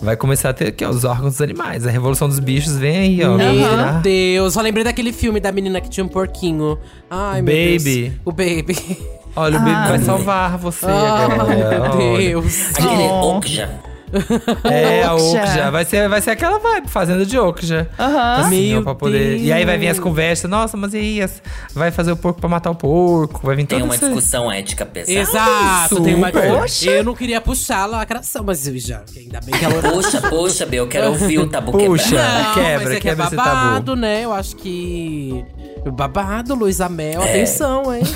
[0.00, 1.86] Vai começar a ter aqui, ó, os órgãos dos animais.
[1.86, 3.36] A revolução dos bichos vem aí, ó.
[3.36, 6.76] Meu Virar- Deus, só lembrei daquele filme da menina que tinha um porquinho.
[7.08, 8.02] Ai, meu Baby.
[8.08, 8.12] Deus.
[8.24, 8.98] O Baby.
[9.36, 11.44] Olha, o bebê vai salvar você Ai, agora.
[11.54, 12.16] meu olha.
[12.18, 12.70] Deus.
[12.76, 13.36] Aquele Oh.
[13.38, 13.70] Okja.
[14.64, 15.70] É, a Okja.
[15.70, 17.88] Vai ser, vai ser aquela vibe, fazenda de Okja.
[17.98, 18.36] Aham.
[18.46, 19.38] Assim, ó, Meu pra poder...
[19.38, 20.50] E aí vai vir as conversas.
[20.50, 21.22] Nossa, mas e aí?
[21.22, 21.42] as-
[21.74, 23.40] Vai fazer o porco pra matar o porco?
[23.46, 25.18] Vai vir Tem uma esse- discussão ética pesada.
[25.20, 26.30] Exato, tem uma.
[26.30, 26.90] Poxa.
[26.90, 29.02] Eu não queria puxar a lacração, mas eu já.
[29.16, 29.80] Ainda bem que ela.
[29.82, 32.16] Poxa, poxa, Bel, eu quero ouvir o tabu Puxa.
[32.16, 33.48] Não, quebra, mas é que é quebra esse tabu.
[33.50, 34.24] babado, né?
[34.24, 35.44] Eu acho que.
[35.90, 38.02] Babado, Luísa Mel, atenção, hein?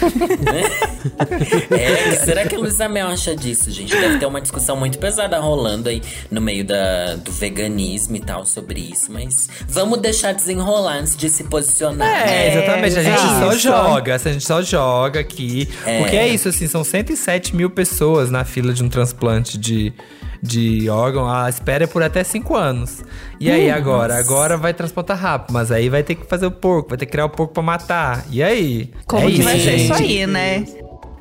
[1.71, 3.95] É, será que a Luísa Mel acha disso, gente?
[3.95, 8.45] Deve ter uma discussão muito pesada rolando aí no meio da, do veganismo e tal
[8.45, 9.13] sobre isso.
[9.13, 12.09] Mas vamos deixar desenrolar antes de se posicionar.
[12.09, 12.49] É, né?
[12.49, 12.99] exatamente.
[12.99, 13.61] A gente só isso.
[13.61, 14.15] joga.
[14.15, 15.69] A gente só joga aqui.
[15.85, 16.01] É.
[16.01, 19.93] Porque é isso, assim, são 107 mil pessoas na fila de um transplante de,
[20.42, 21.29] de órgão.
[21.29, 23.03] A espera é por até 5 anos.
[23.40, 24.16] E aí, agora?
[24.18, 25.53] Agora vai transplantar rápido.
[25.53, 27.62] Mas aí vai ter que fazer o porco, vai ter que criar o porco pra
[27.62, 28.25] matar.
[28.31, 28.90] E aí?
[29.07, 30.64] Como é que vai ser isso aí, né?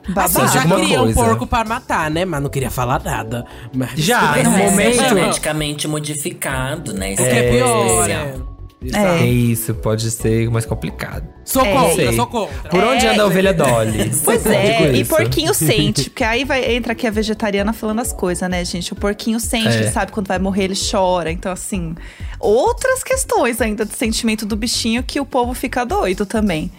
[0.08, 0.54] Assim, Babado.
[0.54, 1.24] já queria um coisa.
[1.24, 2.26] porco pra matar, né?
[2.26, 3.44] Mas não queria falar nada.
[3.74, 7.14] Mas- Já, Mas no é momento- geneticamente modificado, né?
[7.14, 8.55] O que é pior, especial.
[8.94, 9.22] É.
[9.22, 11.28] É isso, pode ser mais complicado.
[11.44, 11.72] Sou É.
[11.72, 12.70] contra, sou contra.
[12.70, 13.10] Por onde É.
[13.14, 14.12] anda a ovelha Dolly?
[14.26, 18.50] Pois é, e porquinho sente, porque aí vai, entra aqui a vegetariana falando as coisas,
[18.50, 18.94] né, gente?
[18.94, 19.76] O porquinho sente, É.
[19.82, 21.32] ele sabe quando vai morrer, ele chora.
[21.32, 21.96] Então, assim,
[22.40, 26.72] outras questões ainda do sentimento do bichinho que o povo fica doido também.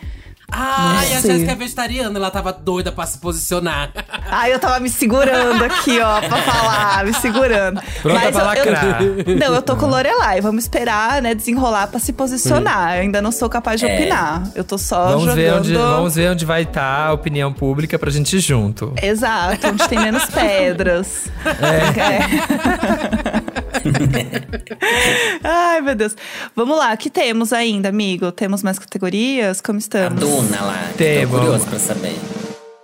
[0.50, 1.32] Ai, a sei.
[1.32, 3.90] Jéssica é vegetariana, ela tava doida pra se posicionar.
[4.30, 7.80] Ai, eu tava me segurando aqui, ó, pra falar, me segurando.
[8.02, 9.02] Pronta pra eu- lacrar.
[9.02, 10.40] eu, Não, eu tô com Lorelai.
[10.40, 12.94] Vamos esperar, né, desenrolar pra se posicionar.
[12.96, 13.94] Eu ainda não sou capaz de É.
[13.98, 14.44] opinar.
[14.54, 15.36] Eu tô só Vamos jogando.
[15.36, 18.94] ver, onde, vamos ver onde vai estar a opinião pública pra gente ir junto.
[19.02, 21.26] Exato, onde tem menos pedras.
[21.44, 23.42] É.
[25.42, 26.16] Ai, meu Deus.
[26.54, 28.30] Vamos lá, o que temos ainda, amigo?
[28.32, 29.60] Temos mais categorias?
[29.60, 30.20] Como A estamos?
[30.20, 30.90] Duna lá.
[30.96, 31.30] Temos.
[31.32, 32.16] Tô curioso pra saber.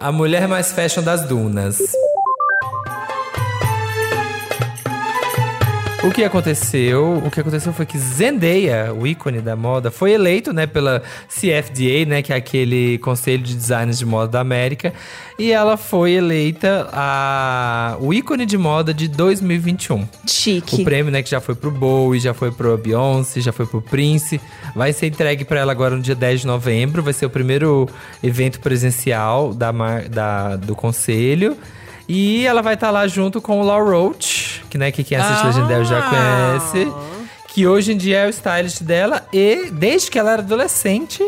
[0.01, 1.79] A mulher mais fashion das dunas.
[6.05, 7.23] O que aconteceu?
[7.25, 12.05] O que aconteceu foi que Zendaya, o ícone da moda, foi eleito, né, pela CFDA,
[12.09, 14.93] né, que é aquele Conselho de Designers de Moda da América,
[15.39, 20.09] e ela foi eleita a o ícone de moda de 2021.
[20.27, 20.81] Chique.
[20.81, 23.81] O prêmio, né, que já foi pro Bowie, já foi pro Beyoncé, já foi pro
[23.81, 24.41] Prince.
[24.75, 27.01] Vai ser entregue pra ela agora no dia 10 de novembro.
[27.01, 27.89] Vai ser o primeiro
[28.25, 29.71] evento presencial da,
[30.11, 31.57] da- do conselho.
[32.09, 35.43] E ela vai estar lá junto com o Law Roach, que, né, que quem assiste
[35.43, 35.47] Ah.
[35.47, 36.93] Legendary já conhece.
[37.49, 39.27] Que hoje em dia é o stylist dela.
[39.33, 41.23] E desde que ela era adolescente.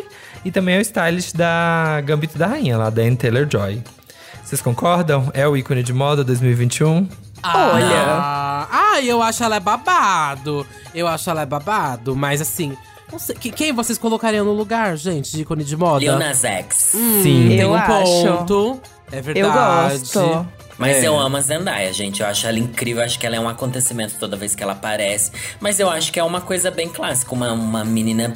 [0.45, 3.83] E também é o stylist da Gambito da Rainha, lá da Anne Taylor-Joy.
[4.45, 5.31] Vocês concordam?
[5.33, 7.09] É o ícone de moda 2021?
[7.43, 7.87] Olha.
[7.97, 10.67] Ah, ah, eu acho ela é babado.
[10.95, 12.77] Eu acho ela é babado, mas assim.
[13.13, 16.01] Não sei, que- quem vocês colocariam no lugar, gente, de ícone de moda?
[16.01, 16.93] Lil Nas X.
[16.95, 17.49] Hum, Sim.
[17.49, 17.87] tem Eu um acho.
[18.27, 18.81] ponto.
[19.13, 19.99] É Eu verdade.
[19.99, 20.47] gosto.
[20.79, 21.07] Mas É.
[21.09, 22.21] eu amo a Zendaya, gente.
[22.21, 23.01] Eu acho ela incrível.
[23.03, 25.31] Eu acho que ela é um acontecimento toda vez que ela aparece.
[25.61, 27.33] Mas eu acho que é uma coisa bem clássica.
[27.35, 28.33] Uma, uma menina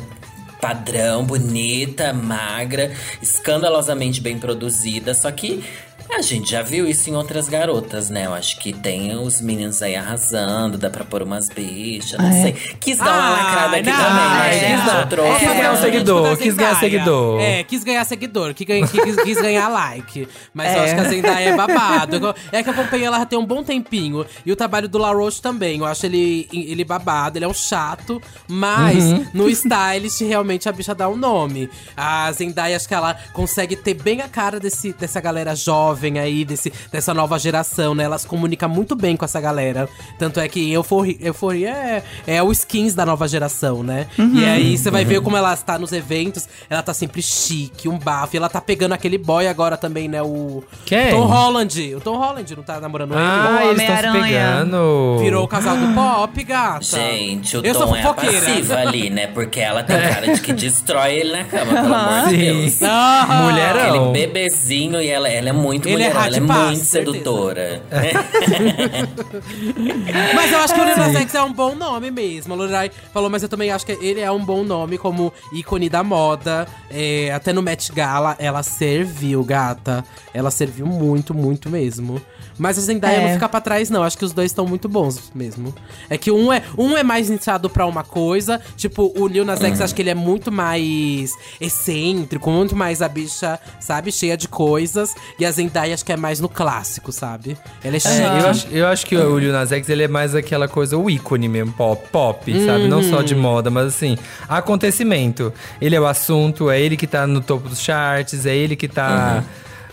[0.61, 5.15] padrão, bonita, magra, escandalosamente bem produzida.
[5.15, 5.65] Só que
[6.11, 8.27] a gente já viu isso em outras garotas, né?
[8.27, 10.77] Eu acho que tem os meninos aí arrasando.
[10.79, 12.43] Dá pra pôr umas bichas, não Ah, é?
[12.43, 12.53] sei.
[12.81, 14.87] Quis dar uma Ah, lacrada aqui não, também, né, é, gente?
[14.87, 15.01] não.
[15.01, 16.81] Eu trouxe Quis ganhar um seguidor, Tipo da quis ganhar Zendaya.
[16.93, 17.41] seguidor.
[17.41, 20.29] É, quis ganhar seguidor, que ganha- que quis, quis ganhar like.
[20.55, 20.85] Mas eu É.
[20.85, 22.35] acho que a Zendaya é babado.
[22.53, 24.25] É que eu acompanhei ela já tem um bom tempinho.
[24.45, 25.79] E o trabalho do La Roche também.
[25.79, 28.21] Eu acho ele, ele babado, ele é um chato.
[28.49, 29.27] Mas Uhum.
[29.35, 31.69] no stylist, realmente a bicha dá um nome.
[31.97, 35.55] A Zendaya, acho que ela consegue ter bem a cara desse, dessa galera
[35.99, 38.05] jovem aí, desse, dessa nova geração, né?
[38.05, 39.89] Ela se comunica muito bem com essa galera.
[40.19, 44.07] Tanto é que Euphoria é, é o skins da nova geração, né?
[44.17, 46.49] E aí você vai ver como ela está nos eventos.
[46.71, 48.37] Ela tá sempre chique, um bafo.
[48.37, 50.23] E ela tá pegando aquele boy agora também, né?
[50.23, 51.11] O Quem?
[51.11, 51.95] Tom Holland.
[51.97, 54.23] O Tom Holland não tá namorando Ah, O eles estão se Homem-Aranha.
[54.25, 55.15] pegando.
[55.17, 55.25] ele?
[55.25, 56.85] Virou o casal do pop, gata.
[56.85, 58.41] Gente, o Eu sou Tom é a fofoqueira.
[58.41, 59.27] passiva ali, né?
[59.27, 62.39] Porque ela tem cara de que destrói ele na cama, pelo amor de Sim.
[62.39, 62.83] Deus.
[62.83, 63.89] Ah, Mulherão.
[64.11, 67.13] Aquele bebezinho e ela, ela é muito Ele é mulherão, ela é radipaz, muito certeza.
[67.13, 67.83] sedutora.
[70.35, 72.55] Mas eu acho que o Lil Nas X é um bom nome mesmo.
[72.55, 75.89] A Lorelai falou, mas eu também acho que ele é um bom nome como ícone
[75.89, 76.67] da moda.
[76.91, 80.05] É, até no Met Gala, ela serviu, gata.
[80.33, 82.21] Ela serviu muito, muito mesmo.
[82.59, 83.27] Mas a Zendaya É.
[83.27, 84.03] não fica pra trás, não.
[84.03, 85.75] Acho que os dois estão muito bons mesmo.
[86.11, 88.61] É que um é, um é mais nichado pra uma coisa.
[88.77, 93.09] Tipo, o Lil Nas X, acho que ele é muito mais excêntrico, muito mais a
[93.09, 94.11] bicha, sabe?
[94.11, 95.15] Cheia de coisas.
[95.39, 97.57] E a Zendaya, acho que é mais no clássico, sabe?
[97.85, 98.15] Ela é chique.
[98.15, 100.97] É, eu, acho, eu acho que o Lil Nas X ele é mais aquela coisa,
[100.97, 102.89] o ícone mesmo, pop, pop sabe?
[102.89, 104.17] Não só de moda, mas assim,
[104.49, 105.53] acontecimento.
[105.81, 108.89] Ele é o assunto, é ele que tá no topo dos charts, é ele que
[108.89, 109.45] tá.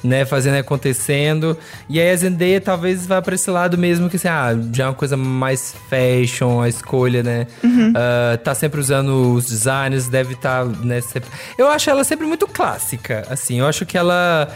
[0.06, 1.58] Né, fazendo acontecendo.
[1.90, 4.88] E aí a Zendaya talvez vá pra esse lado mesmo que assim, ah, já é
[4.88, 7.48] uma coisa mais fashion, a escolha, né?
[7.96, 11.28] Ah, tá sempre usando os designs, deve estar, né, sempre...
[11.58, 13.60] Eu acho ela sempre muito clássica, assim.
[13.60, 14.48] Eu acho que ela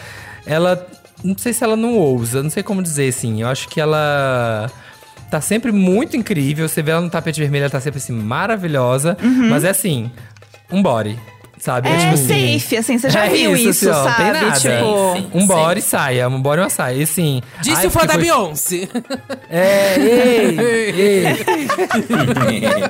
[0.46, 0.88] ela
[1.24, 3.42] não sei se ela não ousa, não sei como dizer assim.
[3.42, 4.70] Eu acho que ela
[5.32, 6.68] tá sempre muito incrível.
[6.68, 9.18] Você vê ela no tapete vermelho, ela tá sempre assim maravilhosa,
[9.50, 10.12] mas é assim,
[10.72, 11.18] um body.
[11.60, 11.90] Sabe?
[11.90, 14.26] É tipo assim, safe, assim, você já é viu isso, isso, assim, ó, não tem
[14.34, 14.46] sabe?
[14.46, 14.60] nada.
[14.60, 15.16] Tipo.
[15.18, 15.28] Sim.
[15.34, 16.96] Um body saia, um body uma saia.
[16.96, 17.42] E assim.
[17.62, 18.88] Disse ai, o fã da foi- Beyoncé.
[19.50, 21.26] É, ei, ei.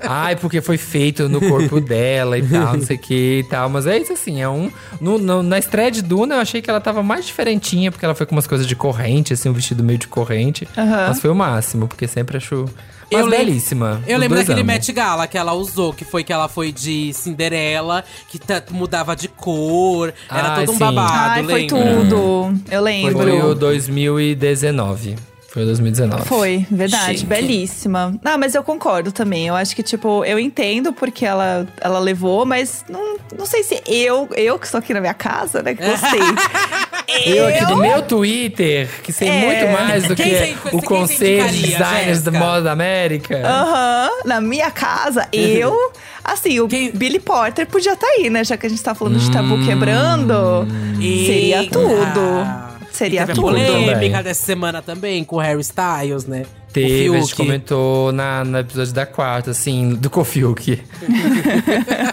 [0.00, 3.68] Ai, porque foi feito no corpo dela e tal, não sei o que e tal.
[3.68, 4.70] Mas é isso assim, é um.
[5.00, 8.14] no- no- na estreia de Duna, eu achei que ela tava mais diferentinha, porque ela
[8.14, 10.66] foi com umas coisas de corrente, assim, um vestido meio de corrente.
[10.76, 12.64] Mas foi o máximo, porque sempre acho.
[13.10, 14.02] Mas Eu belíssima.
[14.06, 14.66] Eu lembro daquele amo.
[14.66, 18.38] Met Gala que ela usou, que foi que ela foi de Cinderela, que
[18.70, 20.78] mudava de cor, era Ai, todo um sim.
[20.78, 21.76] babado, Ai, foi lembra?
[21.78, 22.54] tudo.
[22.70, 23.46] Eu Foi lembro.
[23.50, 25.16] o 2019.
[25.48, 26.24] Foi o 2019.
[26.26, 27.26] Foi, verdade, Chique.
[27.26, 28.14] belíssima.
[28.22, 29.46] Ah, mas eu concordo também.
[29.46, 33.82] Eu acho que, tipo, eu entendo porque ela, ela levou, mas não, não sei se
[33.86, 36.20] eu, eu que estou aqui na minha casa, né, que gostei.
[37.24, 39.40] Eu aqui do meu Twitter, que sei É.
[39.40, 42.30] muito mais do Quem que você- o Conselho de Designers da Jéssica?
[42.32, 43.40] Moda da América.
[43.44, 45.74] Aham, na minha casa, eu.
[46.22, 48.44] Assim, o Quem- Billy Porter podia estar aí, né?
[48.44, 50.68] Já que a gente tá falando de tabu quebrando.
[51.00, 52.68] Seria tudo.
[52.92, 53.44] Seria Teve a tudo.
[53.46, 54.22] polêmica Também.
[54.24, 56.42] dessa semana também com o Harry Styles, né?
[56.68, 60.82] O Teve, a gente comentou na, no episódio da quarta, assim, do Kofiuk.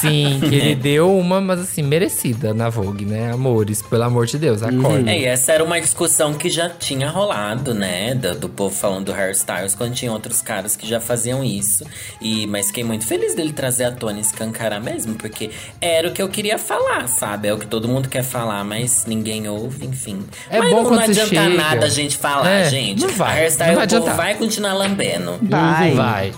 [0.00, 3.32] Sim, que ele deu uma, mas assim, merecida na Vogue, né?
[3.32, 5.10] Amores, pelo amor de Deus, acorda.
[5.10, 8.14] É, e essa era uma discussão que já tinha rolado, né?
[8.14, 11.84] Do, do povo falando do hairstyles, quando tinha outros caras que já faziam isso.
[12.20, 16.20] E, mas fiquei muito feliz dele trazer a Tony escancarar mesmo, porque era o que
[16.22, 17.48] eu queria falar, sabe?
[17.48, 20.24] É o que todo mundo quer falar, mas ninguém ouve, enfim.
[20.50, 21.48] É mas bom não, quando não adianta chega.
[21.48, 23.00] nada a gente falar, É, gente.
[23.02, 24.16] não vai, A hairstyle não vai o povo adiantar.
[24.16, 25.38] vai continuar lambendo.
[25.42, 25.94] Vai.
[25.94, 26.32] Vai.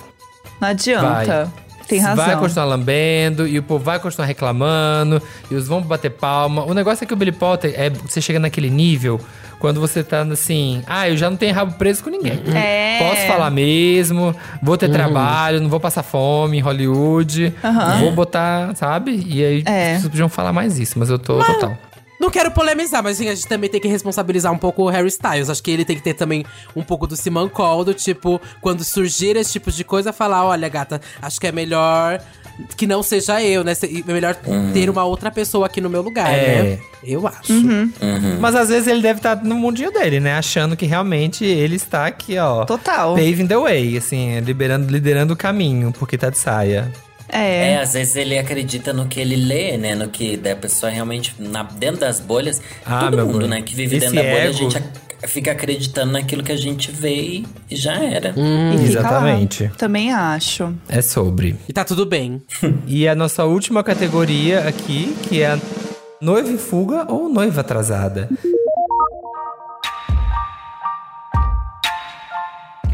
[0.61, 1.53] Não adianta.
[1.89, 2.25] Tem razão.
[2.25, 6.65] Vai continuar lambendo e o povo vai continuar reclamando e os vão bater palma.
[6.65, 9.21] O negócio é que o Billy Potter é você chega naquele nível
[9.59, 12.41] quando você tá assim, ah, eu já não tenho rabo preso com ninguém.
[12.55, 12.99] É.
[13.01, 17.53] Posso falar mesmo, vou ter trabalho, não vou passar fome em Hollywood,
[18.01, 19.21] vou botar, sabe?
[19.27, 19.95] E aí É.
[19.95, 21.77] vocês podiam falar mais isso, mas eu tô total.
[22.21, 25.09] Não quero polemizar, mas assim, a gente também tem que responsabilizar um pouco o Harry
[25.09, 25.49] Styles.
[25.49, 29.37] Acho que ele tem que ter também um pouco do Simancol, do tipo, quando surgir
[29.37, 32.21] esse tipo de coisa, falar: olha, gata, acho que é melhor
[32.77, 33.73] que não seja eu, né?
[34.07, 34.35] É melhor
[34.73, 36.63] ter uma outra pessoa aqui no meu lugar, É.
[36.63, 36.79] né?
[37.05, 37.53] Eu acho.
[38.41, 40.35] Mas às vezes ele deve estar no mundinho dele, né?
[40.37, 42.65] Achando que realmente ele está aqui, ó.
[42.65, 43.15] Total.
[43.15, 46.91] Paving the way, assim, liberando, liderando o caminho, porque tá de saia.
[47.29, 47.79] É, É.
[47.81, 49.95] às vezes ele acredita no que ele lê, né?
[49.95, 51.35] No que da pessoa realmente.
[51.39, 52.61] Na, dentro das bolhas.
[52.87, 53.49] Ah, todo mundo, amor.
[53.49, 53.63] né?
[53.63, 54.83] Que vive Esse dentro da bolha, a gente
[55.27, 58.31] fica acreditando naquilo que a gente vê e, já era.
[58.31, 59.09] E fica lá.
[59.09, 59.71] exatamente.
[59.77, 60.73] Também acho.
[60.89, 61.57] É sobre.
[61.69, 62.41] E tá tudo bem.
[62.87, 65.59] E a nossa última categoria aqui, que é a
[66.21, 68.29] noiva em fuga ou noiva atrasada.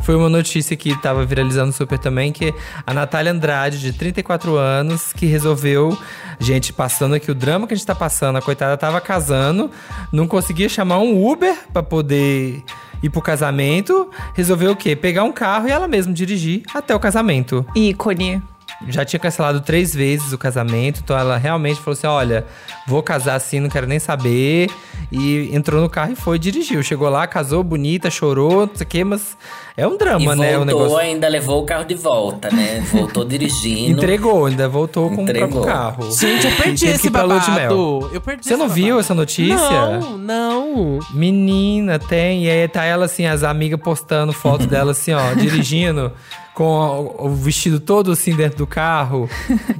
[0.05, 2.53] Foi uma notícia que estava viralizando super também, que
[2.87, 5.97] a Natália Andrade, de 34 anos, que resolveu,
[6.39, 9.71] gente, passando aqui o drama que a gente tá passando, a coitada tava casando,
[10.13, 12.63] não conseguia chamar um Uber pra poder
[13.03, 14.95] ir pro casamento, resolveu o quê?
[14.95, 18.43] Pegar um carro e ela mesma dirigir até o casamento Ícone.
[18.89, 22.45] Já tinha cancelado três vezes o casamento, então ela realmente falou assim: olha,
[22.87, 24.69] vou casar assim, não quero nem saber.
[25.13, 26.83] E entrou no carro e foi, dirigiu.
[26.83, 29.37] Chegou lá, casou, bonita, chorou, não sei o quê, mas
[29.77, 30.57] é um E drama, né?
[30.57, 30.97] O voltou, negócio.
[30.99, 32.81] ainda levou o carro de volta, né?
[32.93, 33.93] Voltou dirigindo.
[34.01, 35.47] Entregou, ainda voltou com Entregou.
[35.47, 36.11] o próprio carro.
[36.13, 38.11] Gente, eu perdi esse babado.
[38.13, 39.01] Eu perdi Você esse não viu babado.
[39.01, 39.99] essa notícia?
[40.01, 40.99] Não, não.
[41.13, 42.45] Menina, tem.
[42.47, 46.11] E aí tá ela assim, as amigas postando foto dela assim, ó, dirigindo.
[46.55, 49.29] Com o, vestido todo assim dentro do carro.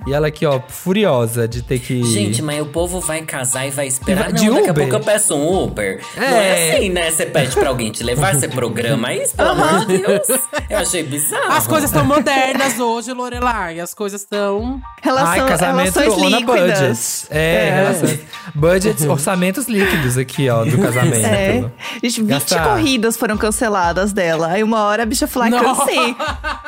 [0.09, 2.03] e ela aqui, ó, furiosa de ter que.
[2.05, 4.25] Gente, mas o povo vai casar e vai esperar.
[4.25, 4.89] Vai Não, de daqui a Uber?
[4.89, 6.01] pouco eu peço um Uber.
[6.17, 6.71] Não É.
[6.73, 7.11] é assim, né?
[7.13, 10.27] Você pede pra alguém te levar, você programa isso, pelo amor de Deus.
[10.69, 11.53] Eu achei bizarro.
[11.53, 13.79] As coisas estão modernas hoje, Lorelai.
[13.79, 14.81] As coisas estão.
[15.01, 17.27] Relação, Ai, casamento relações líquidas.
[17.31, 18.21] É, relações.
[18.55, 21.25] Budgets, orçamentos líquidos aqui, ó, do casamento.
[21.27, 21.71] É.
[22.03, 22.65] Gente, 20 Gastar.
[22.65, 24.49] corridas foram canceladas dela.
[24.49, 25.51] Aí uma hora a bicha falou, ai,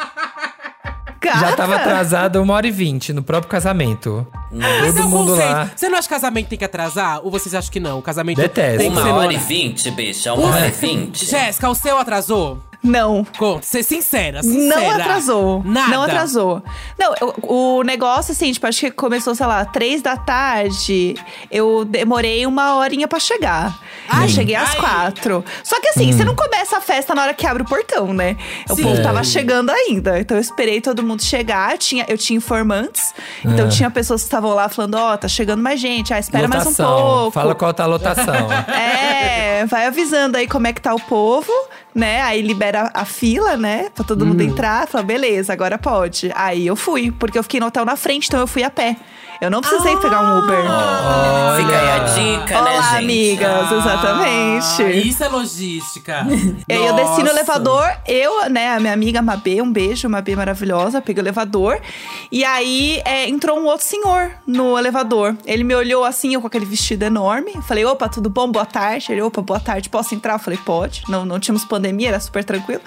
[1.35, 4.27] Já tava atrasada uma hora e vinte no próprio casamento.
[4.53, 5.51] Mas Todo é um mundo conceito.
[5.53, 5.71] lá.
[5.75, 7.21] Você não acha que casamento tem que atrasar?
[7.25, 7.99] Ou vocês acham que não?
[7.99, 8.79] O casamento Detesto.
[8.79, 10.33] tem que ser Uma hora e vinte, bicha.
[10.35, 11.25] Uma hora e vinte.
[11.27, 12.61] Jéssica, o seu atrasou?
[12.87, 13.27] Não.
[13.38, 14.81] Conta, ser sincera, sincera.
[14.81, 15.62] Não atrasou.
[15.64, 15.88] Nada.
[15.90, 16.62] Não atrasou.
[16.99, 21.14] Não, o, o negócio, assim, tipo, acho que começou, sei lá, três da tarde.
[21.51, 23.77] Eu demorei uma horinha pra chegar.
[24.09, 24.77] Ai, eu cheguei às ai.
[24.77, 25.44] quatro.
[25.64, 28.37] Só que assim, você não começa a festa na hora que abre o portão, né?
[28.70, 28.83] O Sim.
[28.85, 30.18] povo tava chegando ainda.
[30.20, 31.72] Então eu esperei todo mundo chegar.
[31.72, 33.12] Eu tinha, eu tinha informantes.
[33.44, 33.68] Então É.
[33.68, 36.14] tinha pessoas que estavam lá falando, ó, tá chegando mais gente.
[36.14, 36.99] Ah, espera mais um lotação.
[37.01, 37.31] pouco.
[37.33, 38.46] Fala qual tá a lotação.
[38.77, 41.51] É, vai avisando aí como é que tá o povo,
[41.94, 42.20] né?
[42.22, 43.91] Aí libera a fila, né?
[43.95, 44.87] Pra todo mundo entrar.
[44.87, 46.31] Fala, beleza, agora pode.
[46.35, 48.97] Aí eu fui, porque eu fiquei no hotel na frente, então eu fui a pé.
[49.40, 50.57] Eu não precisei pegar um Uber.
[51.57, 53.05] Fica aí a dica, né, Olá, gente?
[53.05, 54.83] amigas, exatamente.
[54.83, 56.27] Ah, isso é logística.
[56.68, 60.35] E aí eu desci no elevador, eu, né, a minha amiga Mabê, um beijo, Mabê
[60.35, 61.81] maravilhosa, peguei o elevador.
[62.31, 65.37] E aí é, entrou um outro senhor no elevador.
[65.44, 67.53] Ele me olhou assim, eu com aquele vestido enorme.
[67.66, 68.51] Falei, opa, tudo bom?
[68.51, 69.12] Boa tarde.
[69.12, 70.35] Ele, opa, boa tarde, posso entrar?
[70.35, 71.03] Eu falei, pode.
[71.09, 72.81] Não, não tínhamos pandemia, era super tranquilo.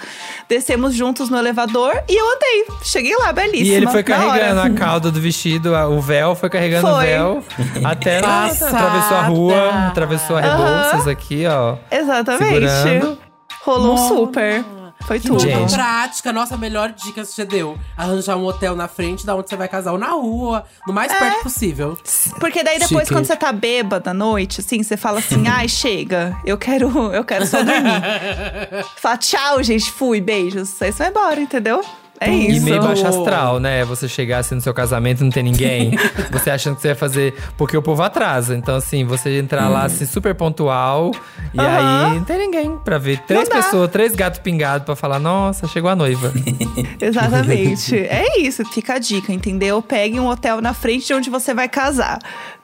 [0.48, 2.66] Descemos juntos no elevador e eu andei.
[2.82, 3.66] Cheguei lá, belíssima.
[3.66, 7.44] E ele foi carregando a cauda do vestido, o véu, foi carregando o véu.
[7.84, 10.40] Até lá, atravessou a rua, atravessou a.
[10.40, 11.76] Rebouças aqui, ó.
[11.90, 12.68] Exatamente.
[12.68, 13.18] Segurando.
[13.62, 14.64] Rolou um super.
[15.06, 15.40] Foi Que tudo.
[15.40, 15.72] Gente.
[15.74, 16.30] prática.
[16.30, 17.78] Nossa, a melhor dica que você deu.
[17.96, 19.92] Arranjar um hotel na frente da onde você vai casar.
[19.92, 21.18] Ou na rua, no mais É.
[21.18, 21.96] perto possível.
[22.38, 23.14] Porque daí depois, Chique.
[23.14, 27.24] quando você tá bêbada à noite, assim, você fala assim, ai, chega, eu quero, eu
[27.24, 28.00] quero só dormir.
[29.00, 30.80] fala, tchau, gente, fui, beijos.
[30.82, 31.82] Aí você vai embora, entendeu?
[32.20, 32.64] É E isso.
[32.66, 33.82] meio baixo astral, né?
[33.86, 35.92] Você chegar assim no seu casamento e não tem ninguém.
[36.30, 37.34] você achando que você vai fazer.
[37.56, 38.54] Porque o povo atrasa.
[38.54, 41.12] Então, assim, você entrar lá assim, super pontual.
[41.54, 42.08] E Aham.
[42.10, 43.20] aí não tem ninguém pra ver.
[43.20, 46.30] Três pessoas, três gatos pingados pra falar: nossa, chegou a noiva.
[47.00, 47.96] Exatamente.
[47.96, 49.80] é isso, fica a dica, entendeu?
[49.80, 52.18] Pegue um hotel na frente de onde você vai casar.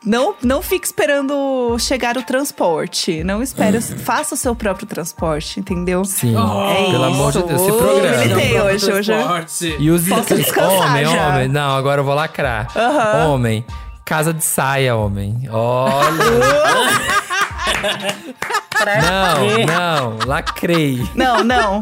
[0.04, 3.24] Não, não fique esperando chegar o transporte.
[3.24, 6.04] Não espere, faça o seu próprio transporte, entendeu?
[6.04, 6.34] Sim.
[6.36, 7.46] É pelo amor de isso.
[7.48, 8.16] Deus, se Oh, programa.
[8.18, 9.12] militei hoje, hoje.
[9.12, 9.76] Transporte.
[9.78, 11.28] E os homem, já.
[11.28, 11.48] homem.
[11.48, 12.68] Não, agora eu vou lacrar.
[12.76, 13.26] Aham.
[13.28, 13.64] Homem.
[14.04, 15.48] Casa de saia, homem.
[15.50, 16.06] Olha.
[18.84, 20.18] não, não.
[20.26, 21.02] Lacrei.
[21.14, 21.80] Não, não.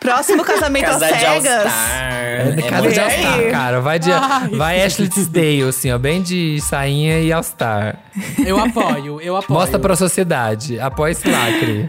[0.00, 1.72] Próximo casamento Casa às de cegas.
[1.72, 3.80] É É casa de muito- All-Star, cara.
[3.80, 4.10] Vai, de,
[4.56, 5.98] vai Ashley Tisdale, assim, ó.
[5.98, 7.96] Bem de sainha e All-Star.
[8.44, 9.58] Eu apoio, eu apoio.
[9.58, 10.78] Mostra pra sociedade.
[10.78, 11.88] Apoia esse lacre.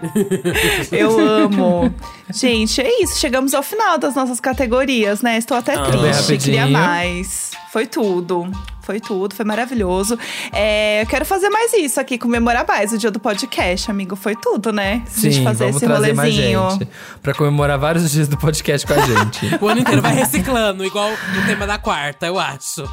[0.91, 1.93] Eu amo.
[2.34, 3.20] Gente, é isso.
[3.20, 5.38] Chegamos ao final das nossas categorias, né?
[5.38, 5.84] Estou até Ah.
[5.84, 6.38] Triste.
[6.38, 7.52] Queria mais.
[7.72, 8.50] Foi tudo.
[8.82, 10.18] Foi tudo, foi maravilhoso.
[10.54, 14.16] É, eu quero fazer mais isso aqui, comemorar mais o dia do podcast, amigo.
[14.16, 15.04] Foi tudo, né?
[15.06, 16.70] A gente Sim, fazer vamos esse trazer mais rolezinho.
[16.72, 16.88] gente.
[17.22, 19.58] Pra comemorar vários dias do podcast com a gente.
[19.62, 22.84] O ano inteiro vai reciclando, igual o tema da quarta, eu acho.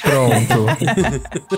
[0.00, 0.66] Pronto.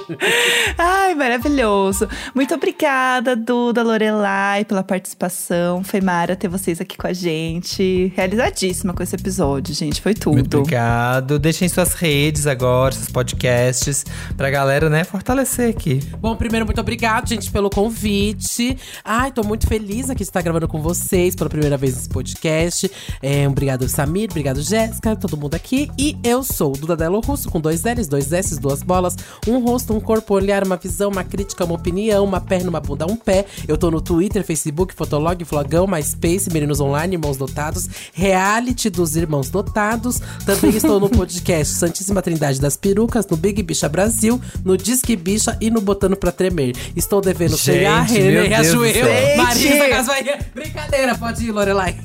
[0.79, 2.09] Ai, maravilhoso.
[2.35, 5.85] Muito obrigada, Duda, Lorelai, pela participação.
[5.85, 8.13] Foi mara ter vocês aqui com a gente.
[8.17, 10.01] Realizadíssima com esse episódio, gente.
[10.01, 10.35] Foi tudo.
[10.35, 11.39] Muito obrigado.
[11.39, 14.05] Deixem suas redes agora, seus podcasts,
[14.37, 16.01] pra galera, né, fortalecer aqui.
[16.19, 18.77] Bom, primeiro, muito obrigado, gente, pelo convite.
[19.05, 22.89] Ai, tô muito feliz aqui de estar gravando com vocês pela primeira vez nesse podcast.
[23.21, 25.91] É, obrigado, Samir, obrigado, Jéssica, todo mundo aqui.
[25.99, 29.17] E eu sou o Duda Delo Russo, com dois L's, dois S's, duas bolas,
[29.49, 32.81] um rosto, um corpo, um olhar, uma visão, uma crítica, uma opinião, uma perna, uma
[32.81, 33.45] bunda, um pé.
[33.67, 39.51] Eu tô no Twitter, Facebook, Fotolog, Flogão, MySpace, Meninos Online, Irmãos Dotados, Reality dos Irmãos
[39.51, 40.21] Dotados.
[40.47, 45.59] Também estou no podcast Santíssima Trindade das Perucas, no Big Bicha Brasil, no Disque Bicha
[45.61, 46.77] e no Botando Pra Tremer.
[46.95, 48.95] Estou devendo Gente, chegar, René, Deus
[49.25, 49.37] céu.
[49.37, 49.89] Marisa Gente.
[49.91, 50.39] Gasbaia.
[50.55, 51.97] Brincadeira, pode ir, Lorelai.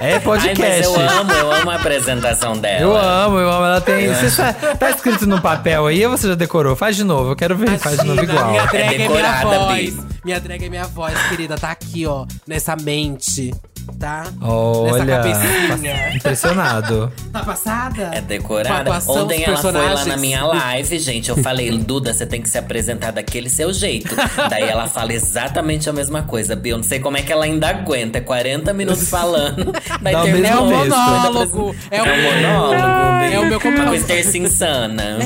[0.00, 0.60] É Ai, podcast.
[0.60, 2.80] mas eu amo, eu amo a apresentação dela.
[2.82, 3.64] Eu amo, eu amo.
[3.64, 4.08] Ela tem.
[4.08, 6.76] Você tá, tá escrito no papel aí ou você já decorou?
[6.76, 7.78] Faz de novo, eu quero ver.
[7.78, 8.68] Faz de novo Imagina, Minha igual.
[8.68, 9.94] drag é, minha decorada, voz.
[9.94, 10.06] Bi.
[10.24, 11.56] Minha drag é minha voz, querida.
[11.56, 13.54] Tá aqui, ó, nessa mente.
[13.98, 14.24] Tá?
[14.24, 15.06] Nessa Olha.
[15.16, 16.14] cabecinha.
[16.14, 17.12] Impressionado.
[17.36, 18.10] Tá passada?
[18.14, 18.80] É decorada.
[18.80, 21.28] atuação Ontem ela foi lá na minha live, gente.
[21.28, 24.14] Eu falei, Duda, você tem que se apresentar daquele seu jeito.
[24.48, 26.58] Daí ela fala exatamente a mesma coisa.
[26.64, 28.16] Eu não sei como é que ela ainda aguenta.
[28.18, 29.70] É 40 minutos falando.
[30.00, 31.76] Daí Dá o termina É o monólogo.
[31.90, 32.74] É o, É um monólogo.
[32.74, 34.06] É o meu Uma coisa compromisso.
[34.06, 35.18] terça insana.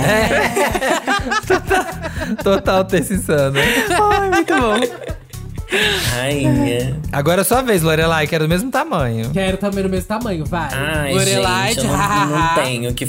[2.42, 3.58] Total terça insano.
[4.20, 5.19] Ai, muito bom.
[6.12, 6.96] Rainha.
[7.12, 9.30] Agora é sua vez, Lorelai, que era do mesmo tamanho.
[9.30, 10.68] Quero também no mesmo tamanho, vai.
[10.72, 13.04] Ai, Lorelai gente, de eu não, não tenho que...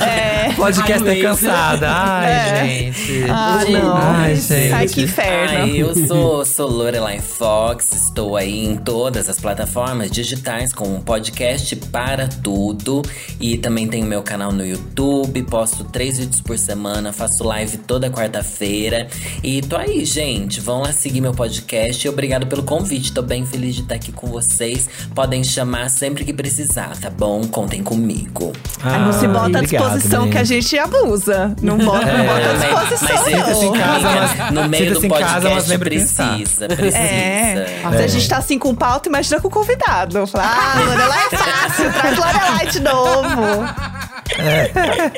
[0.00, 0.52] É.
[0.56, 1.88] Podcast é cansada.
[1.90, 2.66] Ai, É.
[2.92, 3.24] gente.
[3.30, 3.96] Ah, não.
[3.96, 4.72] Ai, gente.
[4.72, 5.58] Ai, que inferno.
[5.62, 11.00] Ai, eu sou, sou Lorelai Fox, estou aí em todas as plataformas digitais com um
[11.00, 13.02] podcast para tudo.
[13.40, 18.10] E também tenho meu canal no YouTube, posto três vídeos por semana, faço live toda
[18.10, 19.06] quarta-feira.
[19.42, 20.60] E tô aí, gente.
[20.60, 21.59] Vão lá seguir meu podcast.
[22.06, 23.12] E obrigado pelo convite.
[23.12, 24.88] Tô bem feliz de estar aqui com vocês.
[25.14, 27.46] Podem chamar sempre que precisar, tá bom?
[27.46, 28.52] Contem comigo.
[28.82, 31.54] Ai, não se bota à obrigado, disposição que a gente abusa.
[31.62, 35.50] Não bota, não bota à disposição, mas em casa, mas- no meio do em casa,
[35.50, 36.98] mas podcast precisa, precisa.
[36.98, 37.80] É.
[37.96, 40.26] Se a gente tá assim com pauta, imagina com o convidado.
[40.26, 43.42] Fala, ah, Lorelai é fácil, traz Lorelai de novo.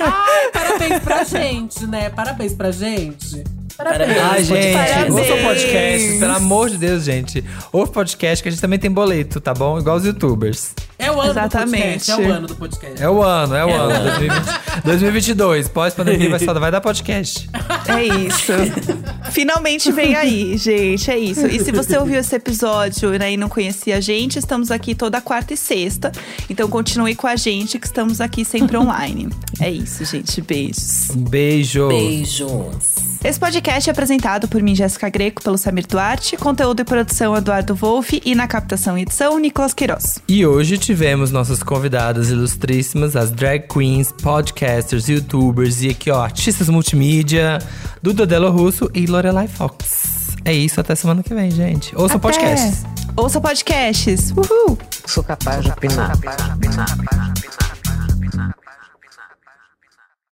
[0.01, 2.11] Ai, parabéns pra gente, né?
[2.11, 3.45] Parabéns pra gente.
[3.77, 4.19] Parabéns.
[4.19, 5.11] Ai, gente, Parabéns.
[5.11, 7.45] ouça o podcast, pelo amor de Deus, gente.
[7.73, 9.79] Ouve podcast que a gente também tem boleto, tá bom?
[9.79, 10.73] Igual os youtubers.
[10.99, 11.77] É o ano Exatamente.
[11.77, 12.11] do podcast.
[12.11, 13.03] É o ano do podcast.
[13.03, 13.93] É o ano, é o ano.
[14.85, 17.49] 2020, 2022, pós-pandemia vai, vai dar podcast.
[17.89, 18.53] É isso.
[19.33, 21.11] Finalmente vem aí, gente.
[21.11, 21.47] É isso.
[21.47, 25.21] E se você ouviu esse episódio né, e não conhecia a gente, estamos aqui toda
[25.21, 26.13] quarta e sexta.
[26.49, 29.29] Então continue com a gente, que estamos aqui sempre online.
[29.61, 30.41] É isso, gente.
[30.41, 31.11] Beijos.
[31.11, 31.89] Um beijo.
[31.89, 33.12] Beijos.
[33.25, 37.73] Esse podcast é apresentado por mim, Jéssica Greco, pelo Samir Duarte, conteúdo e produção Eduardo
[37.73, 40.19] Wolff e na captação e edição, Nicolas Queiroz.
[40.27, 46.69] E hoje tivemos nossas convidadas ilustríssimas, as drag queens, podcasters, youtubers e aqui, ó, artistas
[46.69, 47.61] multimídia,
[48.03, 50.37] Duda Delo Russo e Lorelai Fox.
[50.45, 51.95] É isso, até semana que vem, gente.
[51.95, 52.29] Ouçam Até.
[52.29, 52.85] podcasts.
[53.17, 54.33] Ouça podcasts.
[54.33, 54.77] Uhul!
[55.07, 56.19] Sou capaz de opinar.